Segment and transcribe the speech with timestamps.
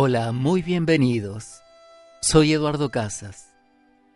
[0.00, 1.60] Hola, muy bienvenidos.
[2.20, 3.56] Soy Eduardo Casas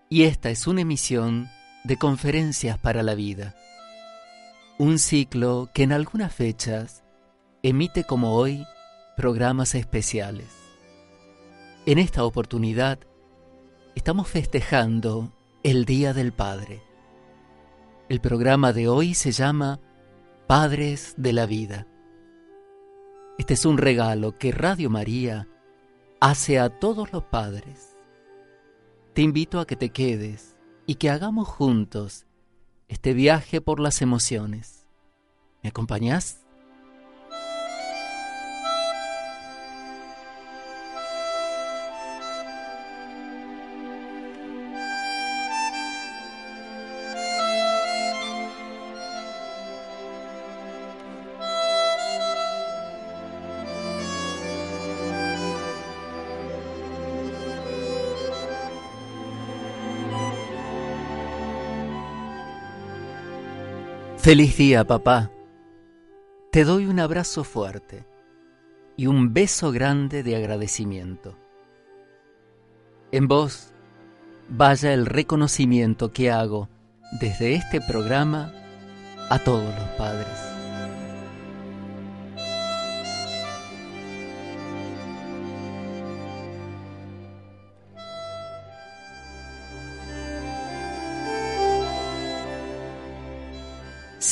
[0.09, 1.49] y esta es una emisión
[1.83, 3.57] de Conferencias para la Vida.
[4.79, 7.03] Un ciclo que en algunas fechas
[7.65, 8.65] emite como hoy
[9.17, 10.47] programas especiales.
[11.85, 13.01] En esta oportunidad
[13.97, 15.33] estamos festejando
[15.65, 16.81] el Día del Padre.
[18.09, 19.81] El programa de hoy se llama
[20.47, 21.89] Padres de la Vida.
[23.37, 25.49] Este es un regalo que Radio María
[26.23, 27.97] hace a todos los padres.
[29.13, 30.57] Te invito a que te quedes
[30.87, 32.27] y que hagamos juntos
[32.87, 34.87] este viaje por las emociones.
[35.65, 36.42] ¿Me acompañás?
[64.33, 65.31] Feliz día, papá.
[66.53, 68.07] Te doy un abrazo fuerte
[68.97, 71.37] y un beso grande de agradecimiento.
[73.11, 73.75] En vos
[74.49, 76.71] vaya el reconocimiento que hago
[77.21, 78.55] desde este programa
[79.29, 80.52] a todos los padres.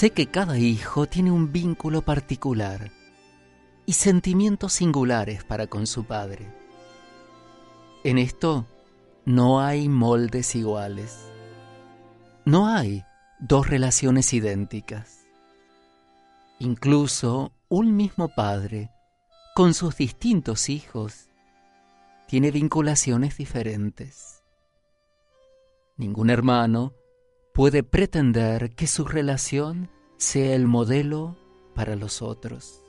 [0.01, 2.91] Sé que cada hijo tiene un vínculo particular
[3.85, 6.51] y sentimientos singulares para con su padre.
[8.03, 8.65] En esto
[9.27, 11.31] no hay moldes iguales.
[12.47, 13.05] No hay
[13.41, 15.27] dos relaciones idénticas.
[16.61, 18.91] Incluso un mismo padre,
[19.55, 21.29] con sus distintos hijos,
[22.27, 24.43] tiene vinculaciones diferentes.
[25.99, 26.95] Ningún hermano
[27.61, 31.37] puede pretender que su relación sea el modelo
[31.75, 32.83] para los otros.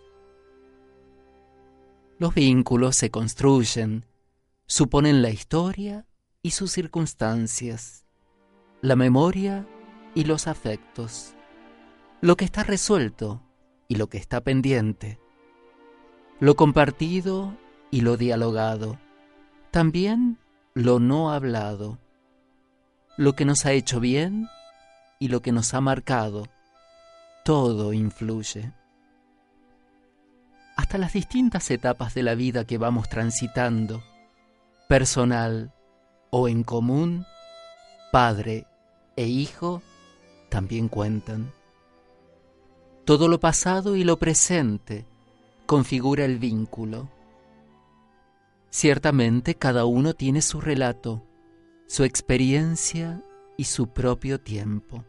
[2.18, 4.06] Los vínculos se construyen,
[4.68, 6.08] suponen la historia
[6.42, 8.06] y sus circunstancias,
[8.80, 9.68] la memoria
[10.16, 11.36] y los afectos,
[12.22, 13.44] lo que está resuelto
[13.90, 15.20] y lo que está pendiente,
[16.40, 17.58] lo compartido
[17.92, 18.98] y lo dialogado,
[19.70, 20.38] también
[20.74, 22.00] lo no hablado,
[23.18, 24.48] lo que nos ha hecho bien
[25.22, 26.48] y lo que nos ha marcado,
[27.46, 28.74] todo influye.
[30.76, 34.02] Hasta las distintas etapas de la vida que vamos transitando,
[34.90, 35.76] personal
[36.32, 37.28] o en común,
[38.12, 38.66] padre
[39.16, 39.84] e hijo,
[40.50, 41.52] también cuentan.
[43.06, 45.06] Todo lo pasado y lo presente
[45.68, 47.10] configura el vínculo.
[48.72, 51.24] Ciertamente cada uno tiene su relato,
[51.86, 53.24] su experiencia
[53.56, 55.06] y su propio tiempo.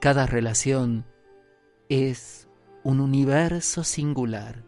[0.00, 1.04] Cada relación
[1.90, 2.48] es
[2.84, 4.64] un universo singular.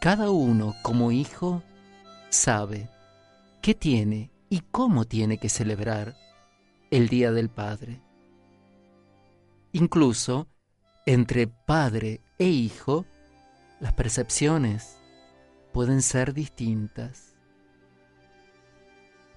[0.00, 1.64] Cada uno como hijo
[2.28, 2.88] sabe
[3.60, 6.14] qué tiene y cómo tiene que celebrar
[6.92, 8.00] el Día del Padre.
[9.72, 10.46] Incluso
[11.04, 13.04] entre padre e hijo,
[13.80, 14.96] las percepciones
[15.72, 17.34] pueden ser distintas.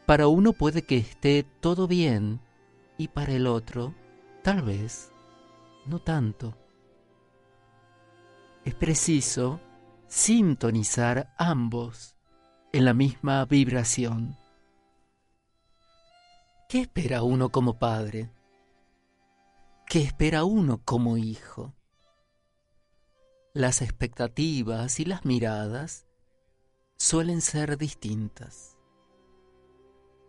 [0.06, 2.42] Para uno puede que esté todo bien
[3.00, 3.96] y para el otro
[4.44, 5.10] Tal vez,
[5.86, 6.54] no tanto.
[8.66, 9.62] Es preciso
[10.08, 12.18] sintonizar ambos
[12.74, 14.38] en la misma vibración.
[16.68, 18.32] ¿Qué espera uno como padre?
[19.88, 21.74] ¿Qué espera uno como hijo?
[23.54, 26.06] Las expectativas y las miradas
[26.98, 28.78] suelen ser distintas.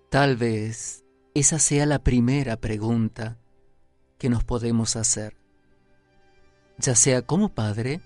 [0.09, 3.41] Tal vez esa sea la primera pregunta
[4.25, 5.37] que nos podemos hacer,
[6.79, 8.01] ya sea como padre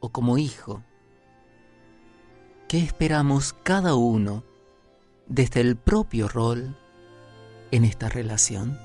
[0.00, 0.82] o como hijo?
[2.66, 4.42] ¿Qué esperamos cada uno
[5.28, 6.76] desde el propio rol
[7.70, 8.76] en esta relación?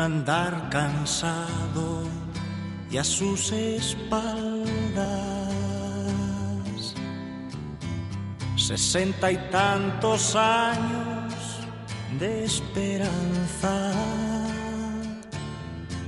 [0.00, 2.02] Andar cansado
[2.90, 5.36] y a sus espaldas
[8.66, 11.32] sesenta y tantos años
[12.18, 13.92] de esperanza.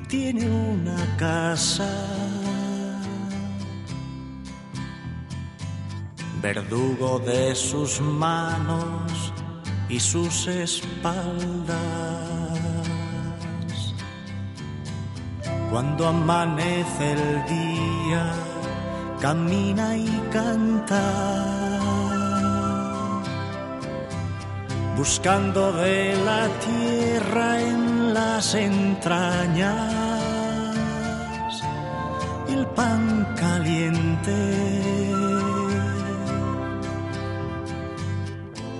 [0.08, 1.88] Tiene una casa.
[6.43, 9.32] Verdugo de sus manos
[9.88, 11.88] y sus espaldas.
[15.88, 18.31] Cuando amanece el día,
[19.23, 21.02] camina y canta,
[24.99, 29.94] buscando de la tierra en las entrañas
[32.50, 34.37] el pan caliente.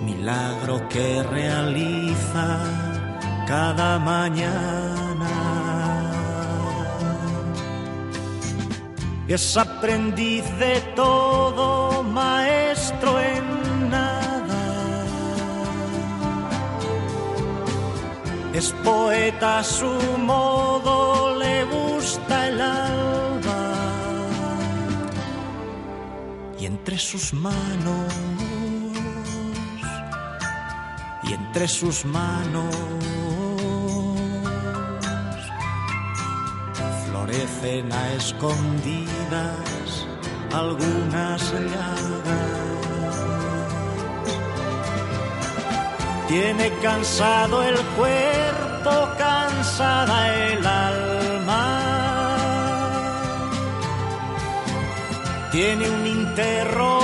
[0.05, 2.59] Milagro que realiza
[3.47, 4.88] cada mañana.
[9.29, 15.05] Es aprendiz de todo, maestro en nada.
[18.55, 23.75] Es poeta a su modo, le gusta el alba.
[26.59, 28.15] Y entre sus manos,
[31.25, 32.98] y entre sus manos
[37.87, 40.07] escondidas
[40.53, 43.17] algunas llagas.
[46.27, 51.79] Tiene cansado el cuerpo, cansada el alma.
[55.53, 56.98] Tiene un interrogante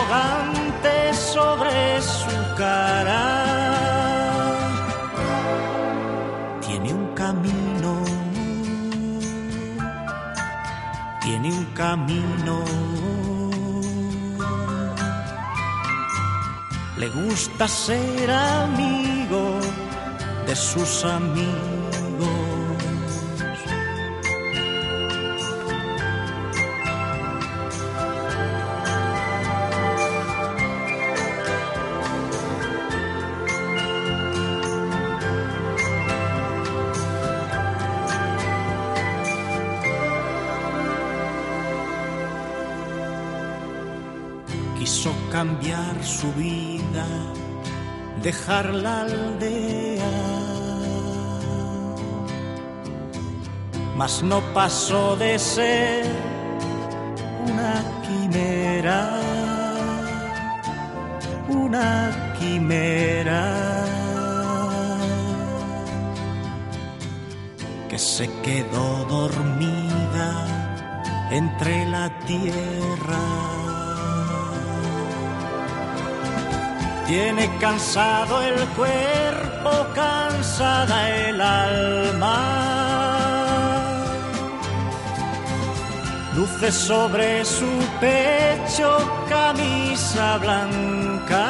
[16.96, 19.60] Le gusta ser amigo
[20.46, 21.73] de sus amigos.
[46.04, 47.06] Su vida,
[48.22, 50.12] dejar la aldea.
[53.96, 56.04] Mas no pasó de ser
[57.48, 59.10] una quimera,
[61.48, 63.44] una quimera
[67.88, 70.28] que se quedó dormida
[71.30, 71.73] entre
[77.44, 82.38] Tiene cansado el cuerpo, cansada el alma.
[86.34, 87.68] Luce sobre su
[88.00, 88.96] pecho
[89.28, 91.46] camisa blanca.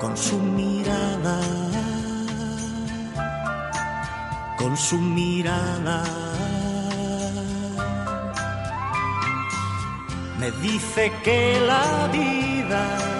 [0.00, 1.40] Con su mirada,
[4.56, 6.02] con su mirada.
[10.38, 13.15] me dice que la vida vida.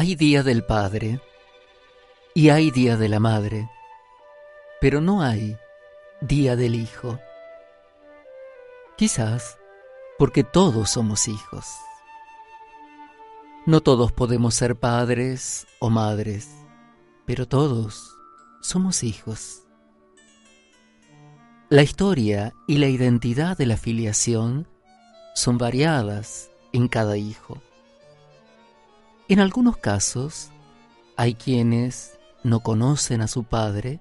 [0.00, 1.20] Hay día del Padre
[2.32, 3.68] y hay día de la Madre,
[4.80, 5.56] pero no hay
[6.20, 7.18] día del Hijo.
[8.96, 9.58] Quizás
[10.16, 11.66] porque todos somos hijos.
[13.66, 16.48] No todos podemos ser padres o madres,
[17.26, 18.16] pero todos
[18.62, 19.64] somos hijos.
[21.70, 24.68] La historia y la identidad de la filiación
[25.34, 27.60] son variadas en cada hijo.
[29.30, 30.48] En algunos casos
[31.16, 34.00] hay quienes no conocen a su padre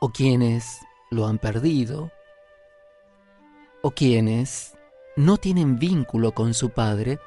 [0.00, 0.80] o quienes
[1.10, 2.12] lo han perdido
[3.82, 4.76] o quienes
[5.16, 7.18] no tienen vínculo con su padre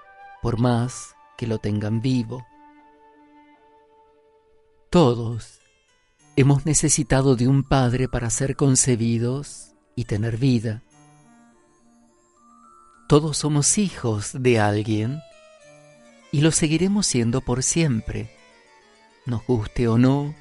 [0.43, 2.45] por más que lo tengan vivo.
[4.91, 5.59] Todos
[6.35, 10.83] hemos necesitado de un padre para ser concebidos y tener vida.
[13.07, 15.19] Todos somos hijos de alguien
[16.31, 18.35] y lo seguiremos siendo por siempre,
[19.25, 20.33] nos guste o no,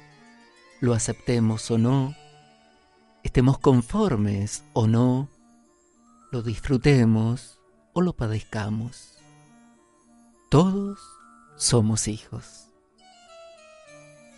[0.79, 2.15] lo aceptemos o no,
[3.23, 5.29] estemos conformes o no,
[6.31, 7.59] lo disfrutemos
[7.93, 9.17] o lo padezcamos.
[10.49, 10.99] Todos
[11.57, 12.67] somos hijos.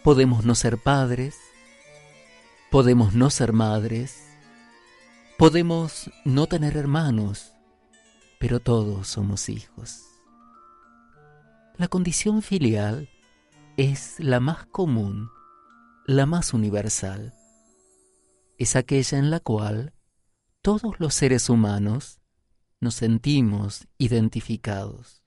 [0.04, 1.36] Podemos no ser padres,
[2.72, 4.28] podemos no ser madres,
[5.38, 7.54] podemos no tener hermanos,
[8.40, 10.13] pero todos somos hijos.
[11.76, 13.10] La condición filial
[13.78, 15.32] es la más común,
[16.06, 17.34] la más universal.
[18.60, 19.94] Es aquella en la cual
[20.62, 22.20] todos los seres humanos
[22.80, 25.24] nos sentimos identificados.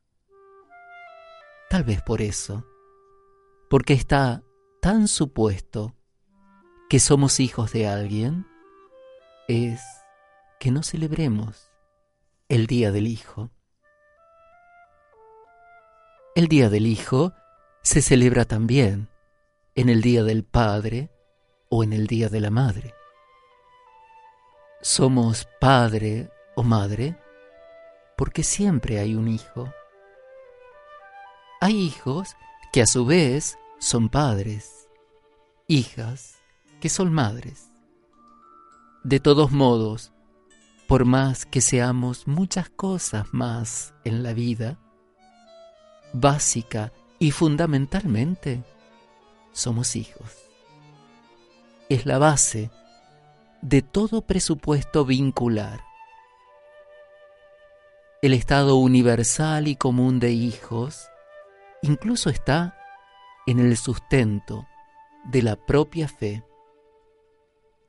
[1.69, 2.65] Tal vez por eso,
[3.69, 4.45] porque está
[4.81, 5.97] tan supuesto
[6.88, 8.47] que somos hijos de alguien,
[9.49, 9.81] es
[10.61, 11.73] que no celebremos
[12.49, 13.50] el Día del Hijo.
[16.37, 17.33] El Día del Hijo
[17.81, 19.09] se celebra también
[19.75, 21.11] en el Día del Padre
[21.71, 22.93] o en el Día de la Madre.
[24.83, 27.19] Somos padre o madre
[28.19, 29.73] porque siempre hay un hijo.
[31.62, 32.37] Hay hijos
[32.71, 34.90] que a su vez son padres,
[35.69, 36.35] hijas
[36.83, 37.71] que son madres.
[39.05, 40.12] De todos modos,
[40.87, 44.78] por más que seamos muchas cosas más en la vida,
[46.20, 48.64] básica y fundamentalmente,
[49.52, 50.32] somos hijos.
[51.88, 52.70] Es la base
[53.62, 55.80] de todo presupuesto vincular.
[58.23, 61.06] El estado universal y común de hijos
[61.82, 62.76] incluso está
[63.46, 64.66] en el sustento
[65.25, 66.42] de la propia fe,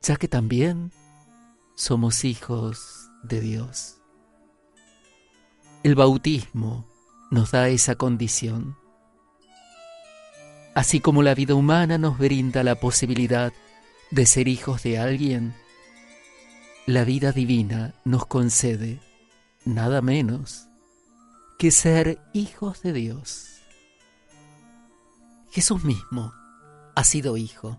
[0.02, 0.92] ya que también
[1.74, 4.00] somos hijos de Dios.
[5.82, 6.87] El bautismo
[7.30, 8.76] nos da esa condición.
[10.74, 13.52] Así como la vida humana nos brinda la posibilidad
[14.10, 15.54] de ser hijos de alguien,
[16.86, 19.00] la vida divina nos concede
[19.64, 20.68] nada menos
[21.58, 23.58] que ser hijos de Dios.
[25.50, 26.32] Jesús mismo
[26.94, 27.78] ha sido hijo.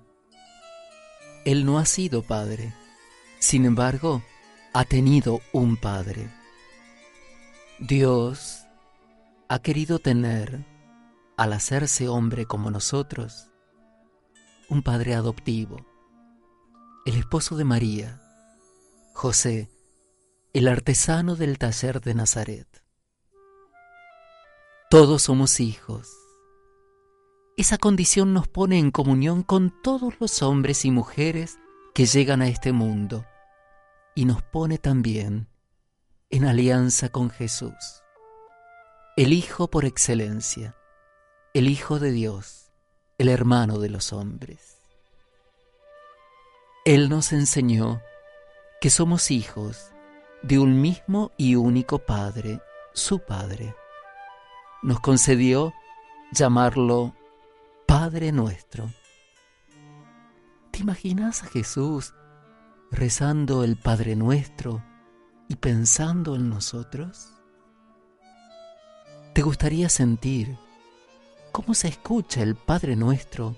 [1.45, 2.73] Él no ha sido padre,
[3.39, 4.21] sin embargo,
[4.73, 6.29] ha tenido un padre.
[7.79, 8.58] Dios
[9.49, 10.65] ha querido tener,
[11.37, 13.49] al hacerse hombre como nosotros,
[14.69, 15.85] un padre adoptivo,
[17.05, 18.21] el esposo de María,
[19.13, 19.69] José,
[20.53, 22.67] el artesano del taller de Nazaret.
[24.89, 26.19] Todos somos hijos
[27.59, 31.59] esa condición nos pone en comunión con todos los hombres y mujeres
[31.93, 33.25] que llegan a este mundo
[34.15, 35.49] y nos pone también
[36.29, 37.73] en alianza con Jesús,
[39.19, 40.77] el Hijo por excelencia,
[41.53, 42.71] el Hijo de Dios,
[43.17, 44.77] el hermano de los hombres.
[46.85, 48.01] Él nos enseñó
[48.79, 49.91] que somos hijos
[50.41, 52.61] de un mismo y único Padre,
[52.93, 53.75] su Padre.
[54.83, 55.73] Nos concedió
[56.31, 57.13] llamarlo
[57.85, 58.89] Padre nuestro.
[60.71, 62.13] ¿Te imaginas a Jesús
[62.89, 64.81] rezando el Padre nuestro
[65.49, 67.33] y pensando en nosotros?
[69.39, 70.57] ¿Te gustaría sentir
[71.53, 73.55] cómo se escucha el Padre nuestro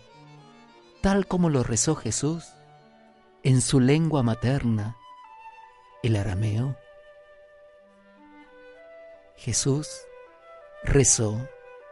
[1.01, 2.45] tal como lo rezó Jesús
[3.41, 4.95] en su lengua materna,
[6.03, 6.77] el arameo?
[9.37, 9.87] Jesús
[10.83, 11.49] rezó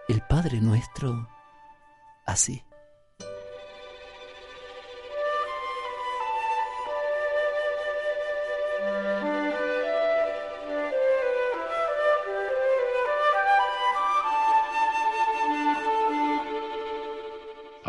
[0.07, 1.27] el Padre nuestro
[2.27, 2.63] así.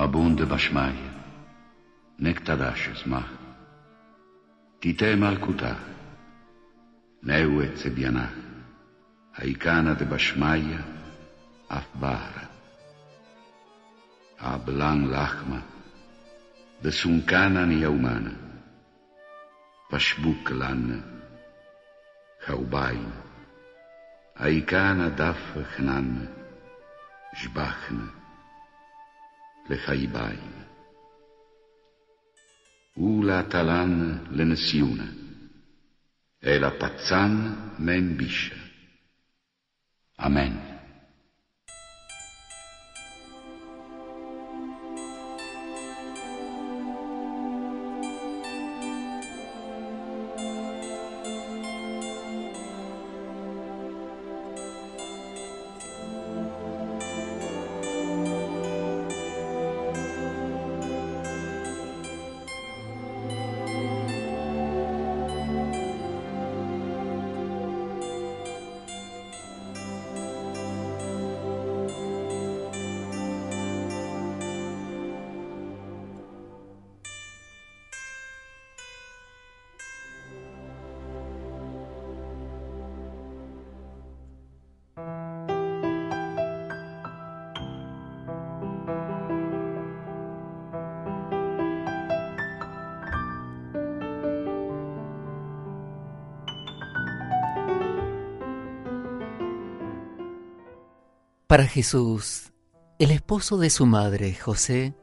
[0.00, 1.12] Abunde bashmaya,
[2.24, 3.28] nektadash esmah,
[4.80, 5.76] tite malkuta,
[7.22, 8.32] neue tsebianah,
[9.36, 10.80] haikana de bashmaya,
[11.68, 12.48] afbara,
[14.40, 15.60] ablang lachma,
[16.82, 18.32] besunkana ni yaumana,
[19.90, 20.98] pashbuk lanne,
[22.46, 23.12] chaubain,
[24.40, 25.44] haikana daf
[25.76, 26.24] chnanne,
[27.36, 28.19] jbachne,
[29.69, 30.55] לחייביים.
[32.97, 35.07] ולהטלן לנסיונה,
[36.43, 38.55] אלא פצן מן בישה.
[40.25, 40.68] אמן.
[101.60, 102.54] Para Jesús,
[102.98, 104.94] el esposo de su madre, José,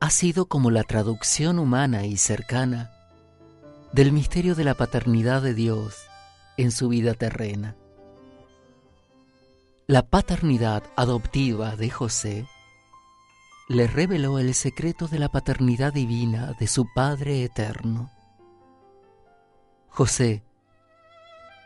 [0.00, 2.90] ha sido como la traducción humana y cercana
[3.90, 5.96] del misterio de la paternidad de Dios
[6.58, 7.74] en su vida terrena.
[9.86, 12.46] La paternidad adoptiva de José
[13.66, 18.10] le reveló el secreto de la paternidad divina de su Padre eterno.
[19.88, 20.42] José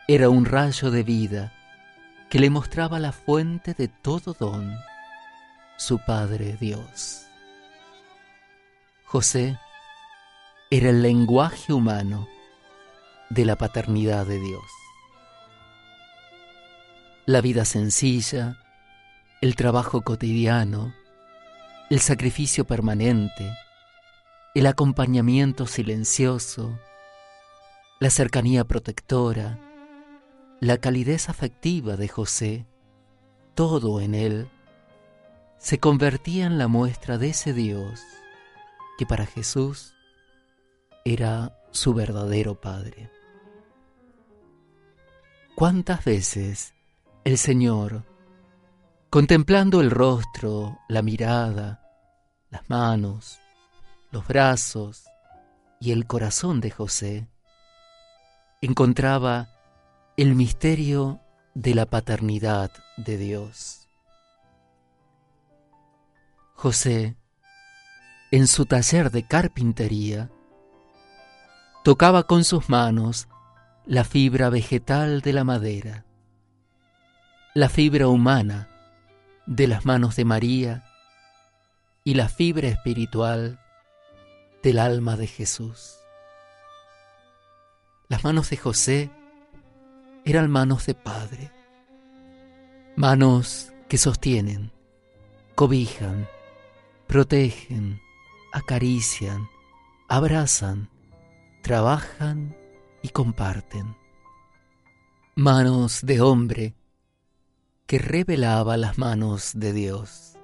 [0.06, 1.55] era un rayo de vida
[2.28, 4.76] que le mostraba la fuente de todo don,
[5.76, 7.26] su Padre Dios.
[9.04, 9.58] José
[10.70, 12.26] era el lenguaje humano
[13.30, 14.64] de la paternidad de Dios.
[17.24, 18.58] La vida sencilla,
[19.40, 20.92] el trabajo cotidiano,
[21.90, 23.52] el sacrificio permanente,
[24.54, 26.80] el acompañamiento silencioso,
[28.00, 29.58] la cercanía protectora,
[30.60, 32.66] la calidez afectiva de José,
[33.54, 34.50] todo en él,
[35.58, 38.00] se convertía en la muestra de ese Dios
[38.98, 39.94] que para Jesús
[41.04, 43.10] era su verdadero Padre.
[45.54, 46.74] ¿Cuántas veces
[47.24, 48.04] el Señor,
[49.10, 51.82] contemplando el rostro, la mirada,
[52.50, 53.38] las manos,
[54.10, 55.04] los brazos
[55.80, 57.28] y el corazón de José,
[58.60, 59.55] encontraba
[60.16, 61.20] el misterio
[61.54, 63.86] de la paternidad de Dios.
[66.54, 67.16] José,
[68.30, 70.30] en su taller de carpintería,
[71.84, 73.28] tocaba con sus manos
[73.84, 76.06] la fibra vegetal de la madera,
[77.52, 78.70] la fibra humana
[79.44, 80.84] de las manos de María
[82.04, 83.60] y la fibra espiritual
[84.62, 85.98] del alma de Jesús.
[88.08, 89.10] Las manos de José
[90.26, 91.52] eran manos de padre,
[92.96, 94.72] manos que sostienen,
[95.54, 96.28] cobijan,
[97.06, 98.00] protegen,
[98.52, 99.48] acarician,
[100.08, 100.90] abrazan,
[101.62, 102.56] trabajan
[103.02, 103.96] y comparten.
[105.36, 106.74] Manos de hombre
[107.86, 110.36] que revelaba las manos de Dios.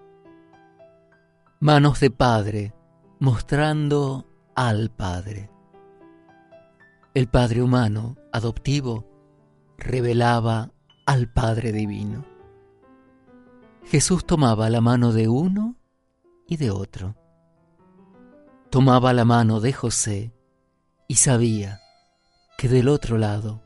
[1.58, 2.72] Manos de Padre
[3.18, 5.50] mostrando al Padre.
[7.14, 9.11] El Padre humano, adoptivo,
[9.82, 10.70] revelaba
[11.06, 12.24] al Padre Divino.
[13.84, 15.76] Jesús tomaba la mano de uno
[16.46, 17.16] y de otro.
[18.70, 20.32] Tomaba la mano de José
[21.08, 21.80] y sabía
[22.56, 23.62] que del otro lado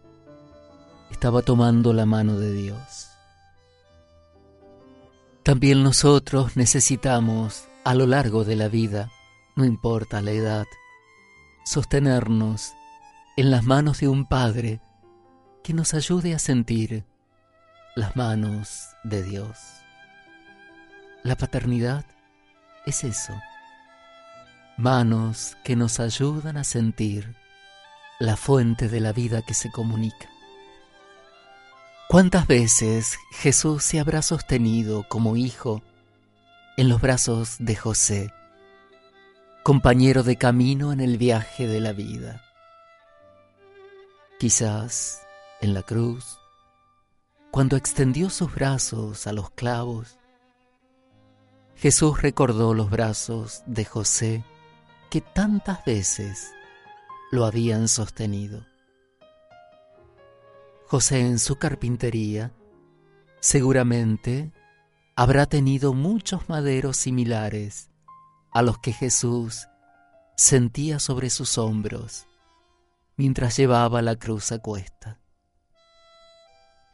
[1.10, 3.08] estaba tomando la mano de Dios.
[5.42, 9.12] También nosotros necesitamos a lo largo de la vida,
[9.54, 10.66] no importa la edad,
[11.64, 12.72] sostenernos
[13.36, 14.80] en las manos de un Padre
[15.66, 17.04] que nos ayude a sentir
[17.96, 19.58] las manos de Dios.
[21.24, 22.04] La paternidad
[22.86, 23.34] es eso,
[24.76, 27.34] manos que nos ayudan a sentir
[28.20, 30.30] la fuente de la vida que se comunica.
[32.08, 35.82] ¿Cuántas veces Jesús se habrá sostenido como hijo
[36.76, 38.32] en los brazos de José,
[39.64, 42.40] compañero de camino en el viaje de la vida.
[44.38, 45.25] Quizás
[45.60, 46.38] en la cruz,
[47.50, 50.18] cuando extendió sus brazos a los clavos,
[51.74, 54.44] Jesús recordó los brazos de José
[55.10, 56.52] que tantas veces
[57.30, 58.66] lo habían sostenido.
[60.86, 62.52] José en su carpintería
[63.40, 64.52] seguramente
[65.16, 67.90] habrá tenido muchos maderos similares
[68.52, 69.68] a los que Jesús
[70.36, 72.26] sentía sobre sus hombros
[73.16, 75.18] mientras llevaba la cruz a cuesta.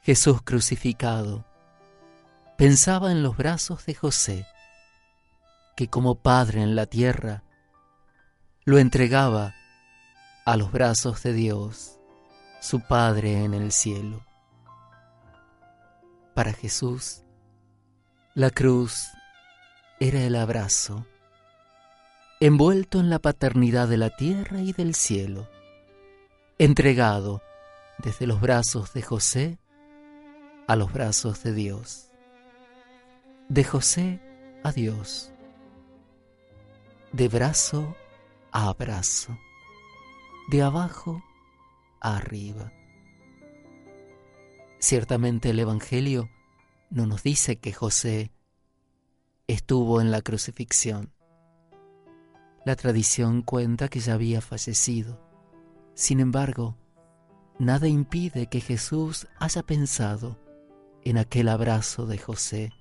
[0.04, 1.44] Jesús crucificado
[2.58, 4.46] pensaba en los brazos de José,
[5.76, 7.44] que como Padre en la tierra
[8.64, 9.54] lo entregaba
[10.44, 12.00] a los brazos de Dios,
[12.60, 14.26] su Padre en el cielo.
[16.34, 17.22] Para Jesús,
[18.34, 19.06] la cruz
[20.00, 21.06] era el abrazo,
[22.40, 25.48] envuelto en la paternidad de la tierra y del cielo,
[26.58, 27.40] entregado
[27.98, 29.62] desde los brazos de José
[30.72, 32.08] a los brazos de Dios,
[33.50, 34.22] de José
[34.64, 35.30] a Dios,
[37.12, 37.94] de brazo
[38.52, 39.37] a abrazo,
[40.48, 41.22] de abajo
[42.00, 42.72] a arriba.
[44.78, 46.30] Ciertamente el Evangelio
[46.88, 48.32] no nos dice que José
[49.48, 51.12] estuvo en la crucifixión.
[52.64, 55.20] La tradición cuenta que ya había fallecido.
[55.92, 56.78] Sin embargo,
[57.58, 60.41] nada impide que Jesús haya pensado
[61.04, 62.72] en aquel abrazo de José,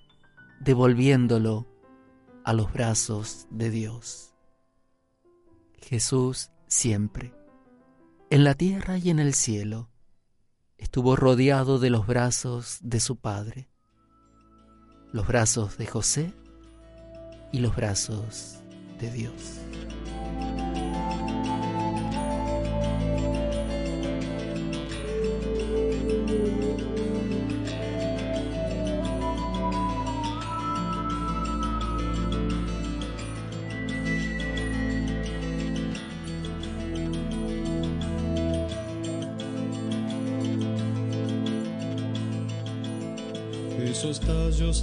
[0.59, 1.67] devolviéndolo
[2.43, 4.35] a los brazos de Dios.
[5.81, 7.33] Jesús siempre,
[8.29, 9.89] en la tierra y en el cielo,
[10.77, 13.69] estuvo rodeado de los brazos de su Padre,
[15.11, 16.33] los brazos de José
[17.51, 18.59] y los brazos
[18.99, 19.59] de Dios.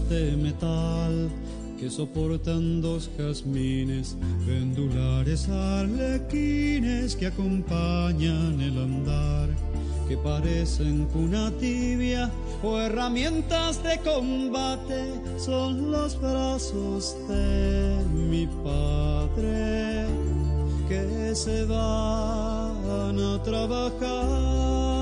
[0.08, 1.30] De metal
[1.78, 4.16] que soportan dos jazmines,
[4.46, 9.48] pendulares arlequines que acompañan el andar,
[10.08, 12.30] que parecen cuna tibia
[12.62, 20.06] o herramientas de combate, son los brazos de mi padre
[20.88, 24.97] que se van a trabajar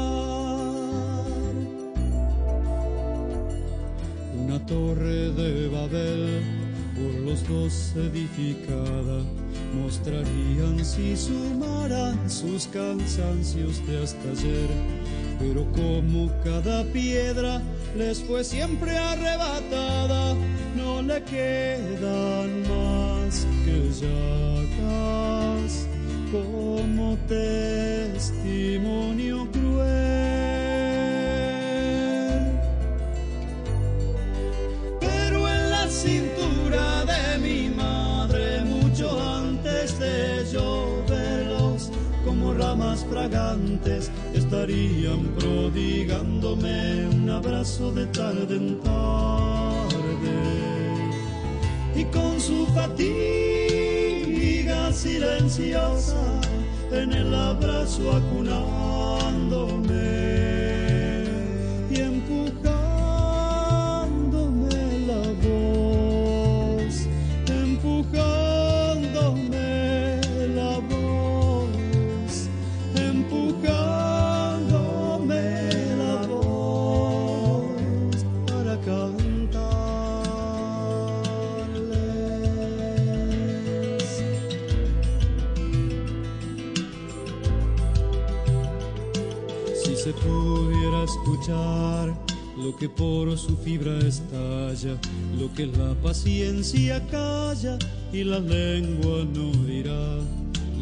[4.67, 6.43] torre de Babel,
[6.95, 9.23] por los dos edificada,
[9.75, 14.69] mostrarían si sumaran sus cansancios de hasta ayer.
[15.39, 17.63] Pero como cada piedra
[17.97, 20.35] les fue siempre arrebatada,
[20.77, 25.87] no le quedan más que llagas
[26.33, 28.27] como testimonio
[29.53, 30.26] cruel.
[43.11, 48.97] Fragantes estarían prodigándome un abrazo de tarde en tarde.
[51.95, 53.13] Y con su fatiga
[54.93, 56.41] silenciosa
[56.93, 60.26] en el abrazo acunándome
[92.67, 94.99] lo que por su fibra estalla,
[95.39, 97.79] lo que la paciencia calla
[98.13, 100.19] y la lengua no dirá.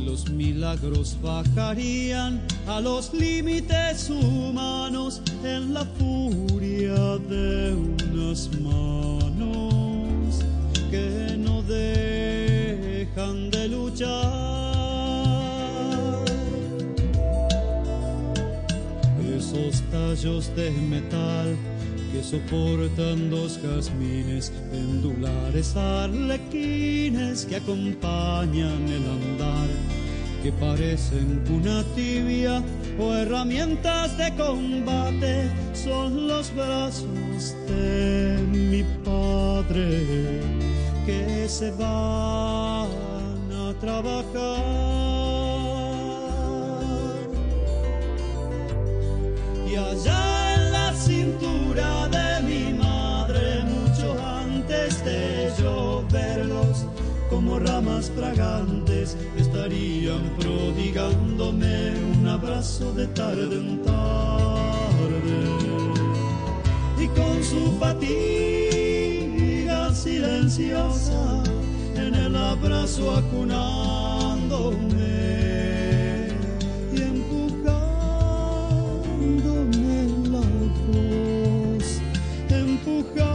[0.03, 10.43] Los milagros bajarían a los límites humanos en la furia de unas manos
[10.91, 14.65] que no dejan de luchar
[19.95, 21.57] tallos de metal
[22.15, 29.69] que soportan dos jazmines, pendulares arlequines que acompañan el andar,
[30.41, 32.63] que parecen una tibia
[33.01, 40.41] o herramientas de combate, son los brazos de mi padre
[41.05, 42.87] que se van
[43.51, 44.63] a trabajar.
[49.69, 50.34] Y allá
[51.25, 56.85] cintura de mi madre, mucho antes de yo verlos,
[57.31, 65.41] como ramas fragantes, estarían prodigándome un abrazo de tarde en tarde.
[66.99, 69.15] Y con su fatiga
[69.95, 71.43] silenciosa,
[71.97, 74.94] en el abrazo acunándome.
[74.94, 74.94] y
[82.95, 83.34] Nunca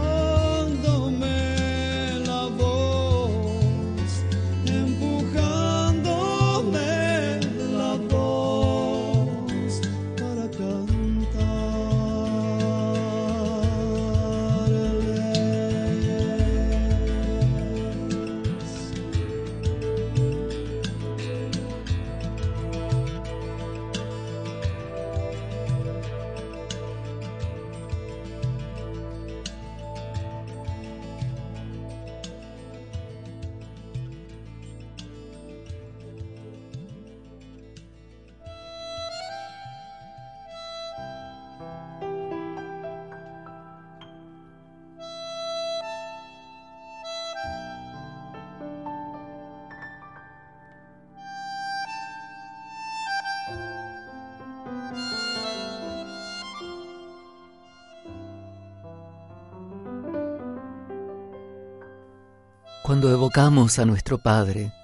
[63.00, 64.74] Cuando evocamos a nuestro Padre,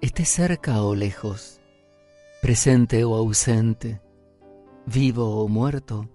[0.00, 1.60] esté cerca o lejos,
[2.40, 4.00] presente o ausente,
[4.86, 6.08] vivo o muerto,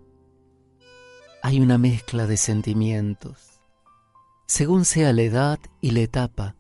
[1.44, 3.60] hay una mezcla de sentimientos,
[4.48, 6.56] según sea la edad y la etapa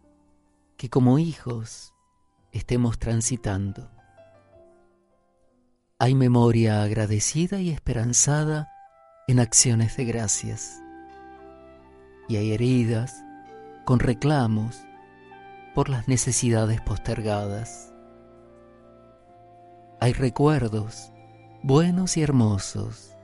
[0.75, 1.93] que como hijos
[2.51, 3.89] estemos transitando.
[5.97, 8.67] Hay memoria agradecida y esperanzada
[9.29, 10.81] en acciones de gracias.
[12.27, 13.23] Y hay heridas
[13.85, 14.83] con reclamos
[15.73, 17.93] por las necesidades postergadas.
[19.99, 21.11] Hay recuerdos
[21.63, 23.15] buenos y hermosos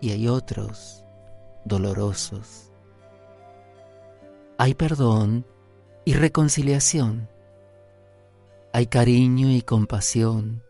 [0.00, 1.04] y hay otros
[1.64, 2.70] dolorosos.
[4.58, 5.46] Hay perdón
[6.04, 7.28] y reconciliación.
[8.72, 10.62] Hay cariño y compasión.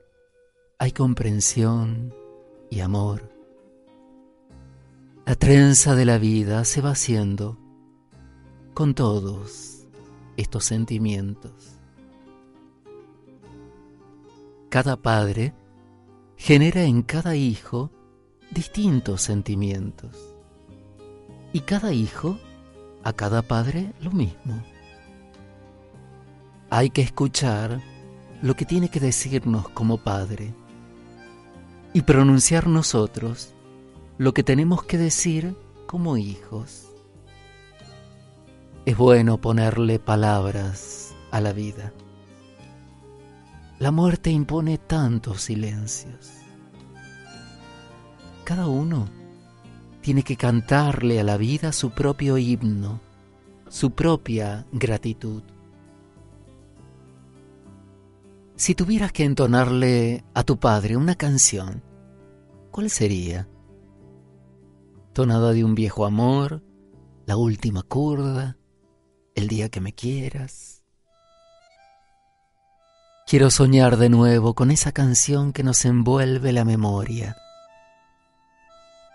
[0.79, 2.15] Hay comprensión
[2.71, 3.31] y amor.
[5.27, 7.59] La trenza de la vida se va haciendo
[8.75, 9.87] con todos
[10.37, 11.53] estos sentimientos.
[14.69, 15.53] Cada padre
[16.37, 17.91] genera en cada hijo
[18.51, 20.17] distintos sentimientos
[21.53, 22.39] y cada hijo
[23.03, 24.63] a cada padre lo mismo.
[26.71, 27.81] Hay que escuchar
[28.43, 30.55] lo que tiene que decirnos como padre
[31.93, 33.55] y pronunciar nosotros
[34.19, 35.57] lo que tenemos que decir
[35.87, 36.90] como hijos.
[38.91, 41.93] Es bueno ponerle palabras a la vida.
[43.79, 46.33] La muerte impone tantos silencios.
[48.43, 49.09] Cada uno
[50.01, 53.01] tiene que cantarle a la vida su propio himno,
[53.69, 55.45] su propia gratitud.
[58.57, 61.85] Si tuvieras que entonarle a tu padre una canción,
[62.73, 63.49] ¿cuál sería?
[65.13, 66.65] Tonada de un viejo amor,
[67.25, 68.57] la última curda,
[69.41, 70.83] el día que me quieras.
[73.27, 77.37] Quiero soñar de nuevo con esa canción que nos envuelve la memoria.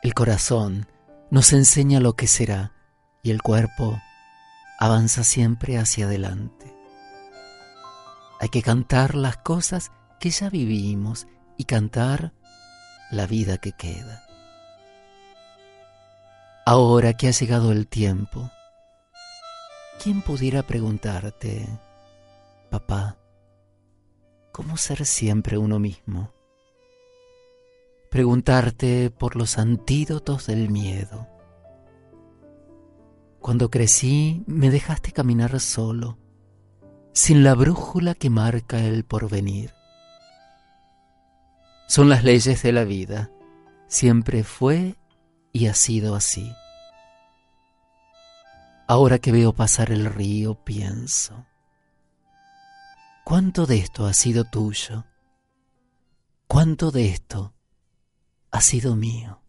[0.01, 0.87] El corazón
[1.29, 2.71] nos enseña lo que será
[3.23, 4.01] y el cuerpo
[4.79, 6.73] avanza siempre hacia adelante.
[8.39, 12.33] Hay que cantar las cosas que ya vivimos y cantar
[13.11, 14.23] la vida que queda.
[16.65, 18.49] Ahora que ha llegado el tiempo,
[20.01, 21.67] ¿quién pudiera preguntarte,
[22.69, 23.17] papá,
[24.51, 26.31] cómo ser siempre uno mismo?
[28.09, 31.27] Preguntarte por los antídotos del miedo.
[33.39, 36.17] Cuando crecí me dejaste caminar solo,
[37.13, 39.73] sin la brújula que marca el porvenir.
[41.87, 43.31] Son las leyes de la vida,
[43.87, 44.95] siempre fue
[45.53, 46.51] y ha sido así.
[48.87, 51.45] Ahora que veo pasar el río, pienso,
[53.23, 55.05] ¿cuánto de esto ha sido tuyo?
[56.47, 57.53] ¿Cuánto de esto
[58.51, 59.41] ha sido mío?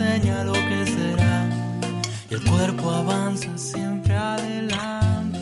[0.00, 1.48] enseña lo que será.
[2.30, 5.38] Y el cuerpo avanza siempre adelante.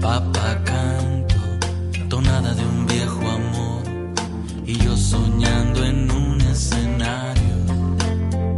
[0.00, 1.40] Papá canto,
[2.08, 3.82] tonada de un viejo amor.
[4.64, 7.56] Y yo soñando en un escenario.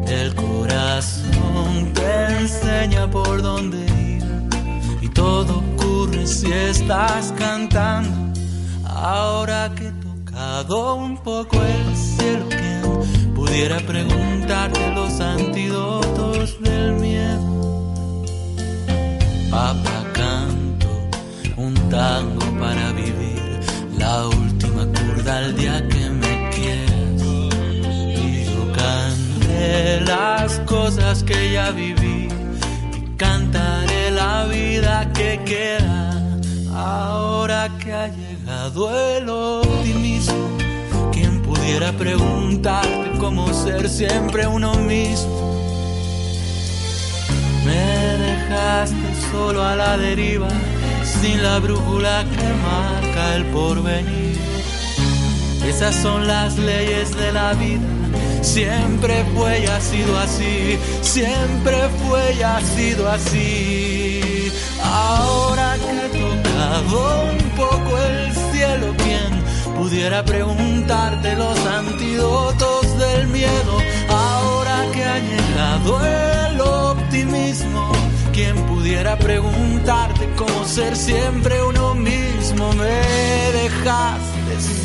[0.07, 4.25] El corazón te enseña por dónde ir.
[5.01, 8.11] Y todo ocurre si estás cantando.
[8.85, 12.56] Ahora que he tocado un poco el cielo
[13.57, 17.87] pudiera preguntarte los antídotos del miedo.
[19.51, 20.89] Papá, canto
[21.57, 23.61] un tango para vivir
[23.99, 27.23] la última curda al día que me quieres.
[28.21, 32.29] Y yo canté las cosas que ya viví
[32.95, 36.39] y cantaré la vida que queda.
[36.75, 40.47] Ahora que ha llegado el optimismo,
[41.11, 43.06] quien pudiera preguntarte
[56.03, 57.81] son las leyes de la vida.
[58.43, 64.53] Siempre fue y ha sido así, siempre fue y ha sido así.
[64.83, 69.31] Ahora que ha tocado un poco el cielo, ¿quién
[69.77, 73.79] pudiera preguntarte los antídotos del miedo?
[74.09, 77.93] Ahora que ha llegado el optimismo,
[78.33, 82.73] ¿quién pudiera preguntarte cómo ser siempre uno mismo?
[82.75, 83.01] Me
[83.53, 84.21] dejas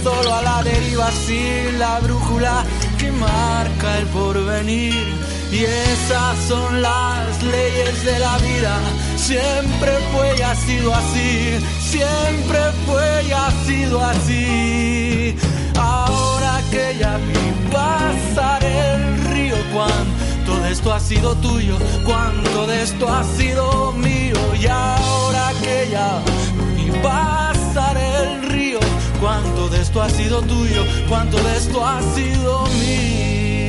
[0.04, 2.64] solo a la deriva sin la brújula
[2.98, 5.06] que marca el porvenir.
[5.52, 8.80] Y esas son las leyes de la vida.
[9.18, 11.60] Siempre fue y ha sido así.
[11.82, 15.36] Siempre fue y ha sido así.
[16.72, 23.10] Que ya vi pasar el río, cuánto de esto ha sido tuyo, cuánto de esto
[23.10, 24.38] ha sido mío.
[24.60, 26.22] Y ahora que ya
[26.76, 28.80] vi pasar el río,
[29.20, 33.61] cuánto de esto ha sido tuyo, cuánto de esto ha sido mío.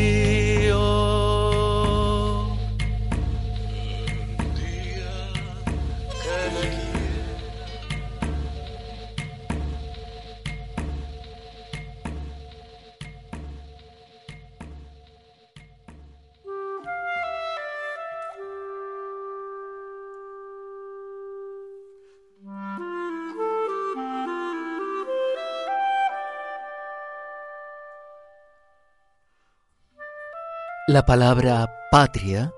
[30.92, 32.52] La palabra patria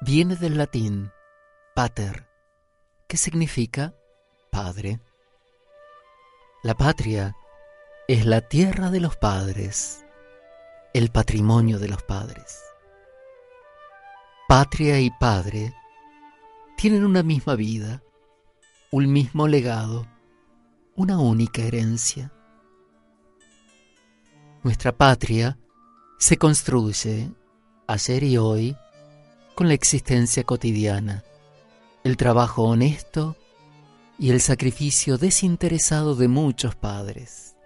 [0.00, 1.10] viene del latín
[1.74, 2.28] pater,
[3.08, 3.92] que significa
[4.52, 5.00] padre.
[6.62, 7.34] La patria
[8.06, 10.06] es la tierra de los padres,
[10.94, 12.62] el patrimonio de los padres.
[14.46, 15.74] Patria y padre
[16.76, 18.00] tienen una misma vida,
[18.92, 20.06] un mismo legado,
[20.94, 22.30] una única herencia.
[24.62, 25.58] Nuestra patria
[26.20, 27.32] se construye
[27.86, 28.76] ayer y hoy,
[29.54, 31.24] con la existencia cotidiana,
[32.04, 33.36] el trabajo honesto
[34.18, 37.56] y el sacrificio desinteresado de muchos padres.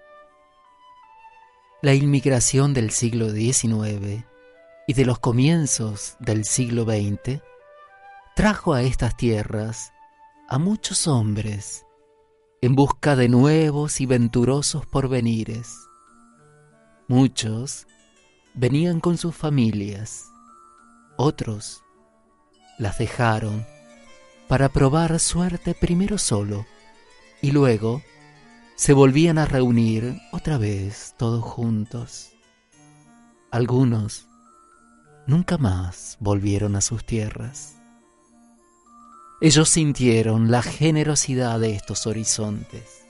[1.83, 4.25] La inmigración del siglo XIX
[4.87, 7.41] y de los comienzos del siglo XX
[8.35, 9.93] trajo a estas tierras
[10.49, 11.87] a muchos hombres
[12.63, 15.77] en busca de nuevos y venturosos porvenires.
[17.09, 17.87] Muchos
[18.55, 20.27] venían con sus familias,
[21.17, 21.83] otros
[22.79, 23.67] las dejaron
[24.49, 26.67] para probar suerte primero solo
[27.43, 28.03] y luego
[28.75, 32.33] se volvían a reunir otra vez todos juntos.
[33.51, 34.27] Algunos
[35.27, 37.77] nunca más volvieron a sus tierras.
[39.43, 43.05] Ellos sintieron la generosidad de estos horizontes.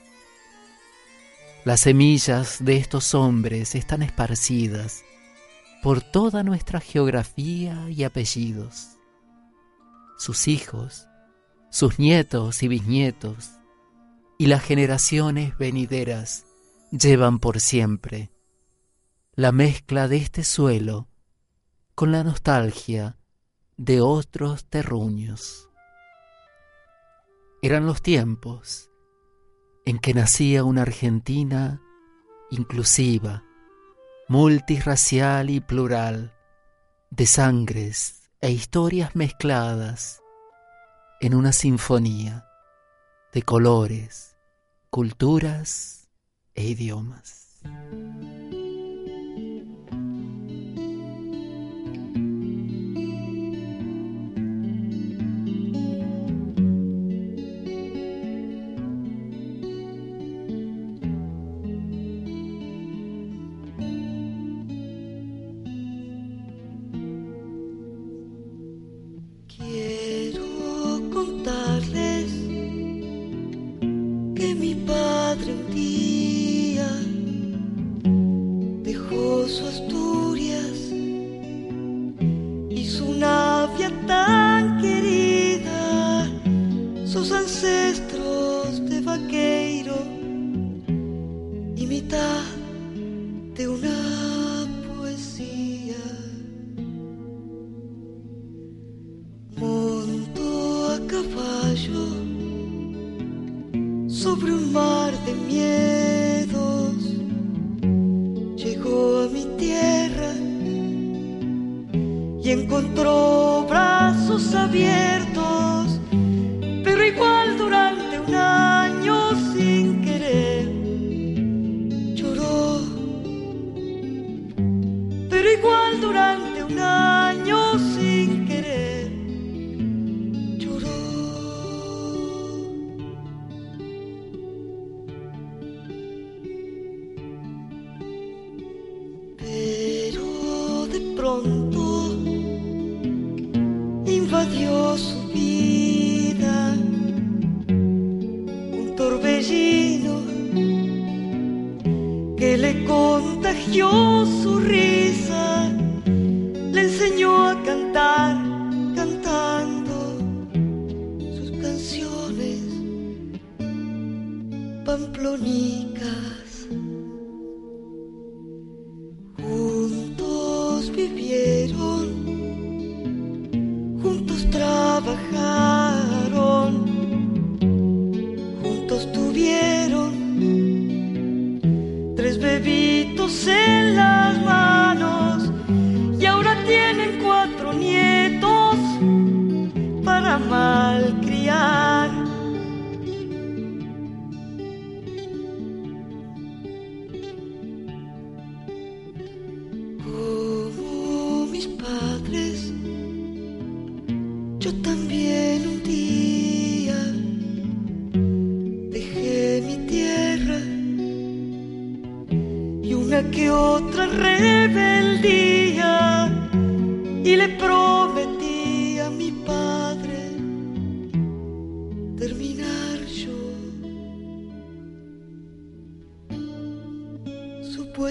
[1.63, 5.03] Las semillas de estos hombres están esparcidas
[5.81, 8.97] por toda nuestra geografía y apellidos.
[10.17, 11.07] Sus hijos,
[11.69, 13.51] sus nietos y bisnietos,
[14.37, 16.45] y las generaciones venideras
[16.91, 18.31] llevan por siempre
[19.35, 21.07] la mezcla de este suelo
[21.95, 23.17] con la nostalgia
[23.77, 25.69] de otros terruños.
[27.61, 28.89] Eran los tiempos
[29.85, 31.81] en que nacía una Argentina
[32.49, 33.43] inclusiva,
[34.31, 36.33] multirracial y plural,
[37.09, 40.21] de sangres e historias mezcladas
[41.19, 42.45] en una sinfonía
[43.33, 44.37] de colores,
[44.89, 46.07] culturas
[46.55, 47.59] e idiomas.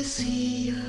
[0.00, 0.79] poesía.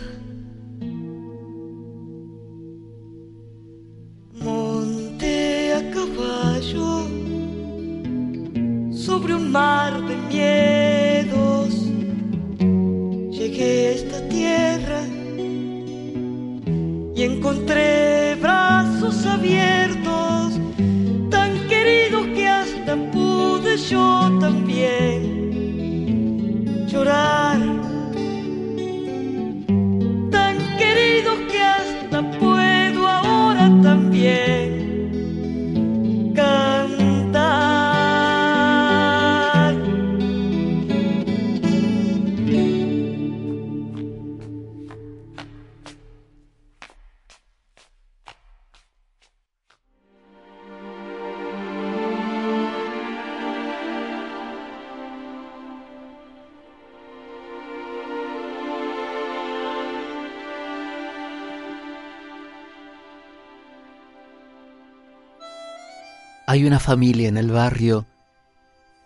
[66.52, 68.06] Hay una familia en el barrio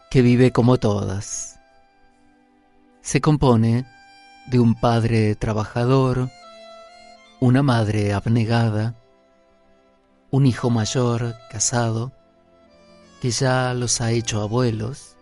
[0.10, 1.60] que vive como todas.
[3.02, 3.86] Se compone
[4.48, 6.32] de un padre trabajador,
[7.40, 8.96] una madre abnegada,
[10.32, 12.14] un hijo mayor casado,
[13.22, 15.16] que ya los ha hecho abuelos,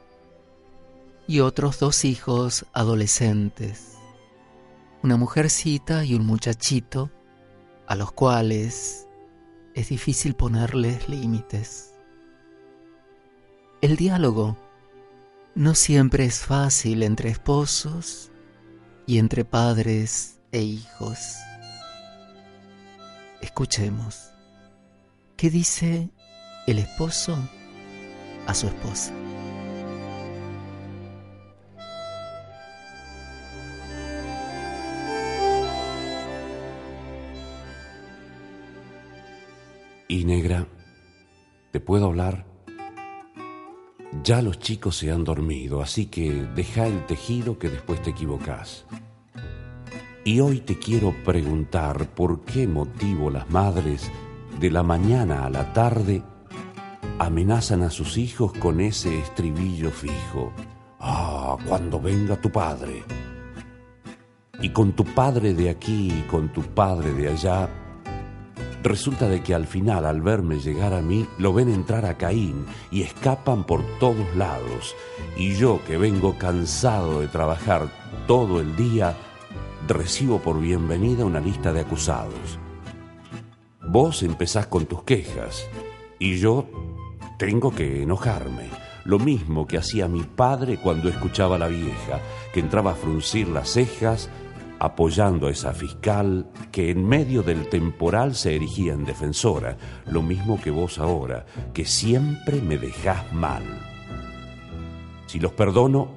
[1.28, 3.98] y otros dos hijos adolescentes,
[5.02, 7.12] una mujercita y un muchachito,
[7.86, 9.10] a los cuales
[9.76, 11.93] es difícil ponerles límites.
[13.84, 14.56] El diálogo
[15.56, 18.32] no siempre es fácil entre esposos
[19.06, 21.36] y entre padres e hijos.
[23.42, 24.32] Escuchemos,
[25.36, 26.10] ¿qué dice
[26.66, 27.38] el esposo
[28.48, 29.12] a su esposa?
[40.08, 40.70] Y negra,
[41.74, 42.53] ¿te puedo hablar?
[44.22, 48.86] Ya los chicos se han dormido, así que deja el tejido que después te equivocas.
[50.24, 54.10] Y hoy te quiero preguntar por qué motivo las madres
[54.60, 56.24] de la mañana a la tarde
[57.20, 60.54] amenazan a sus hijos con ese estribillo fijo.
[61.00, 63.04] Ah, cuando venga tu padre.
[64.62, 67.70] Y con tu padre de aquí y con tu padre de allá,
[68.84, 72.66] Resulta de que al final, al verme llegar a mí, lo ven entrar a Caín
[72.92, 74.94] y escapan por todos lados.
[75.38, 77.88] Y yo, que vengo cansado de trabajar
[78.28, 79.16] todo el día,
[79.88, 82.60] recibo por bienvenida una lista de acusados.
[83.88, 85.66] Vos empezás con tus quejas
[86.20, 86.66] y yo
[87.40, 88.70] tengo que enojarme.
[89.06, 92.20] Lo mismo que hacía mi padre cuando escuchaba a la vieja,
[92.54, 94.30] que entraba a fruncir las cejas,
[94.84, 99.78] apoyando a esa fiscal que en medio del temporal se erigía en defensora,
[100.08, 103.64] lo mismo que vos ahora, que siempre me dejás mal.
[105.26, 106.10] Si los perdono,